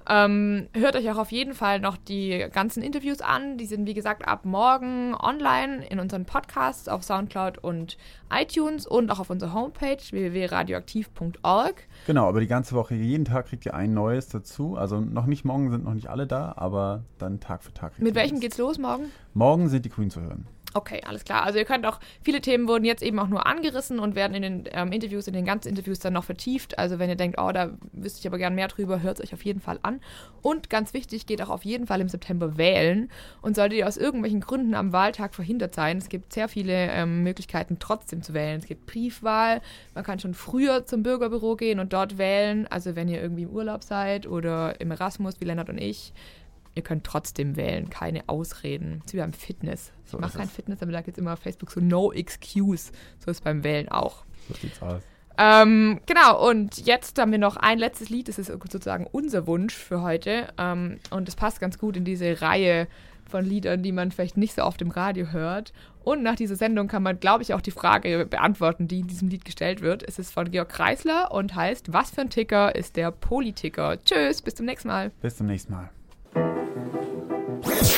Ähm, 0.08 0.68
hört 0.72 0.96
euch 0.96 1.10
auch 1.10 1.18
auf 1.18 1.30
jeden 1.32 1.52
Fall 1.52 1.80
noch 1.80 1.98
die 1.98 2.46
ganzen 2.50 2.82
Interviews 2.82 3.20
an. 3.20 3.58
Die 3.58 3.66
sind, 3.66 3.86
wie 3.86 3.92
gesagt, 3.92 4.26
ab 4.26 4.46
morgen 4.46 5.14
online 5.14 5.86
in 5.86 6.00
unseren 6.00 6.24
Podcasts 6.24 6.88
auf 6.88 7.04
Soundcloud 7.04 7.58
und 7.58 7.98
iTunes 8.30 8.86
und 8.86 9.10
auch 9.10 9.20
auf 9.20 9.28
unserer 9.28 9.52
Homepage 9.52 9.98
www.radioaktiv.org. 10.10 11.74
Genau, 12.06 12.26
aber 12.26 12.40
die 12.40 12.46
ganze 12.46 12.74
Woche, 12.74 12.94
jeden 12.94 13.26
Tag 13.26 13.46
kriegt 13.48 13.66
ihr 13.66 13.74
ein 13.74 13.92
neues 13.92 14.28
dazu. 14.28 14.76
Also 14.76 14.98
noch 15.00 15.26
nicht 15.26 15.44
morgen 15.44 15.70
sind 15.70 15.84
noch 15.84 15.94
nicht 15.94 16.08
alle 16.08 16.26
da, 16.26 16.54
aber 16.56 17.04
dann 17.18 17.40
Tag 17.40 17.62
für 17.62 17.74
Tag. 17.74 17.98
Mit 17.98 18.14
welchem 18.14 18.40
geht's 18.40 18.56
los 18.56 18.78
morgen? 18.78 19.10
Morgen 19.34 19.68
sind 19.68 19.84
die 19.84 19.90
Queen 19.90 20.10
zu 20.10 20.22
hören. 20.22 20.46
Okay, 20.74 21.00
alles 21.06 21.24
klar. 21.24 21.44
Also 21.44 21.58
ihr 21.58 21.64
könnt 21.64 21.86
auch, 21.86 21.98
viele 22.22 22.42
Themen 22.42 22.68
wurden 22.68 22.84
jetzt 22.84 23.02
eben 23.02 23.18
auch 23.18 23.28
nur 23.28 23.46
angerissen 23.46 23.98
und 23.98 24.14
werden 24.14 24.34
in 24.34 24.42
den 24.42 24.64
ähm, 24.72 24.92
Interviews, 24.92 25.26
in 25.26 25.32
den 25.32 25.46
ganzen 25.46 25.68
Interviews 25.68 25.98
dann 25.98 26.12
noch 26.12 26.24
vertieft. 26.24 26.78
Also 26.78 26.98
wenn 26.98 27.08
ihr 27.08 27.16
denkt, 27.16 27.38
oh, 27.40 27.50
da 27.52 27.70
wüsste 27.92 28.20
ich 28.20 28.26
aber 28.26 28.36
gern 28.36 28.54
mehr 28.54 28.68
drüber, 28.68 29.00
hört 29.00 29.18
es 29.18 29.24
euch 29.24 29.34
auf 29.34 29.44
jeden 29.46 29.60
Fall 29.60 29.78
an. 29.82 30.00
Und 30.42 30.68
ganz 30.68 30.92
wichtig, 30.92 31.24
geht 31.24 31.40
auch 31.40 31.48
auf 31.48 31.64
jeden 31.64 31.86
Fall 31.86 32.02
im 32.02 32.10
September 32.10 32.58
wählen. 32.58 33.10
Und 33.40 33.56
solltet 33.56 33.78
ihr 33.78 33.88
aus 33.88 33.96
irgendwelchen 33.96 34.40
Gründen 34.40 34.74
am 34.74 34.92
Wahltag 34.92 35.34
verhindert 35.34 35.74
sein, 35.74 35.96
es 35.96 36.10
gibt 36.10 36.34
sehr 36.34 36.48
viele 36.48 36.74
ähm, 36.74 37.22
Möglichkeiten 37.22 37.78
trotzdem 37.78 38.22
zu 38.22 38.34
wählen. 38.34 38.58
Es 38.58 38.66
gibt 38.66 38.86
Briefwahl, 38.86 39.62
man 39.94 40.04
kann 40.04 40.18
schon 40.18 40.34
früher 40.34 40.84
zum 40.84 41.02
Bürgerbüro 41.02 41.56
gehen 41.56 41.80
und 41.80 41.94
dort 41.94 42.18
wählen. 42.18 42.66
Also 42.66 42.94
wenn 42.94 43.08
ihr 43.08 43.22
irgendwie 43.22 43.44
im 43.44 43.50
Urlaub 43.50 43.84
seid 43.84 44.26
oder 44.26 44.78
im 44.82 44.90
Erasmus, 44.90 45.40
wie 45.40 45.46
Lennart 45.46 45.70
und 45.70 45.78
ich, 45.78 46.12
ihr 46.78 46.82
könnt 46.82 47.04
trotzdem 47.04 47.56
wählen, 47.56 47.90
keine 47.90 48.28
Ausreden. 48.28 49.00
Das 49.00 49.08
ist 49.08 49.14
wie 49.14 49.18
beim 49.18 49.32
Fitness. 49.34 49.92
Ich 50.04 50.10
So 50.10 50.18
mache 50.18 50.38
kein 50.38 50.46
es. 50.46 50.52
Fitness, 50.52 50.80
aber 50.80 50.92
da 50.92 51.02
gibt 51.02 51.18
es 51.18 51.20
immer 51.20 51.34
auf 51.34 51.40
Facebook 51.40 51.70
so 51.70 51.80
No 51.80 52.12
Excuse. 52.12 52.92
So 53.18 53.30
ist 53.30 53.38
es 53.38 53.40
beim 53.42 53.62
Wählen 53.64 53.88
auch. 53.88 54.24
So 54.48 54.54
sieht's 54.54 54.80
aus. 54.80 55.02
Ähm, 55.40 56.00
genau, 56.06 56.48
und 56.48 56.84
jetzt 56.84 57.16
haben 57.18 57.30
wir 57.30 57.38
noch 57.38 57.56
ein 57.56 57.78
letztes 57.78 58.08
Lied, 58.08 58.26
das 58.28 58.38
ist 58.38 58.48
sozusagen 58.48 59.06
unser 59.10 59.46
Wunsch 59.46 59.74
für 59.74 60.02
heute. 60.02 60.48
Ähm, 60.58 60.98
und 61.10 61.28
es 61.28 61.36
passt 61.36 61.60
ganz 61.60 61.78
gut 61.78 61.96
in 61.96 62.04
diese 62.04 62.40
Reihe 62.42 62.88
von 63.28 63.44
Liedern, 63.44 63.82
die 63.82 63.92
man 63.92 64.10
vielleicht 64.10 64.36
nicht 64.36 64.54
so 64.54 64.62
oft 64.62 64.82
im 64.82 64.90
Radio 64.90 65.30
hört. 65.30 65.72
Und 66.02 66.22
nach 66.22 66.36
dieser 66.36 66.56
Sendung 66.56 66.88
kann 66.88 67.02
man, 67.02 67.20
glaube 67.20 67.42
ich, 67.42 67.52
auch 67.54 67.60
die 67.60 67.70
Frage 67.70 68.24
beantworten, 68.26 68.88
die 68.88 69.00
in 69.00 69.06
diesem 69.06 69.28
Lied 69.28 69.44
gestellt 69.44 69.82
wird. 69.82 70.02
Es 70.02 70.18
ist 70.18 70.32
von 70.32 70.50
Georg 70.50 70.70
Kreisler 70.70 71.30
und 71.30 71.54
heißt 71.54 71.92
Was 71.92 72.10
für 72.10 72.22
ein 72.22 72.30
Ticker 72.30 72.74
ist 72.74 72.96
der 72.96 73.10
Politiker? 73.10 74.02
Tschüss, 74.02 74.42
bis 74.42 74.54
zum 74.54 74.66
nächsten 74.66 74.88
Mal. 74.88 75.10
Bis 75.20 75.36
zum 75.36 75.46
nächsten 75.46 75.72
Mal. 75.72 75.90
Yeah. 76.34 77.97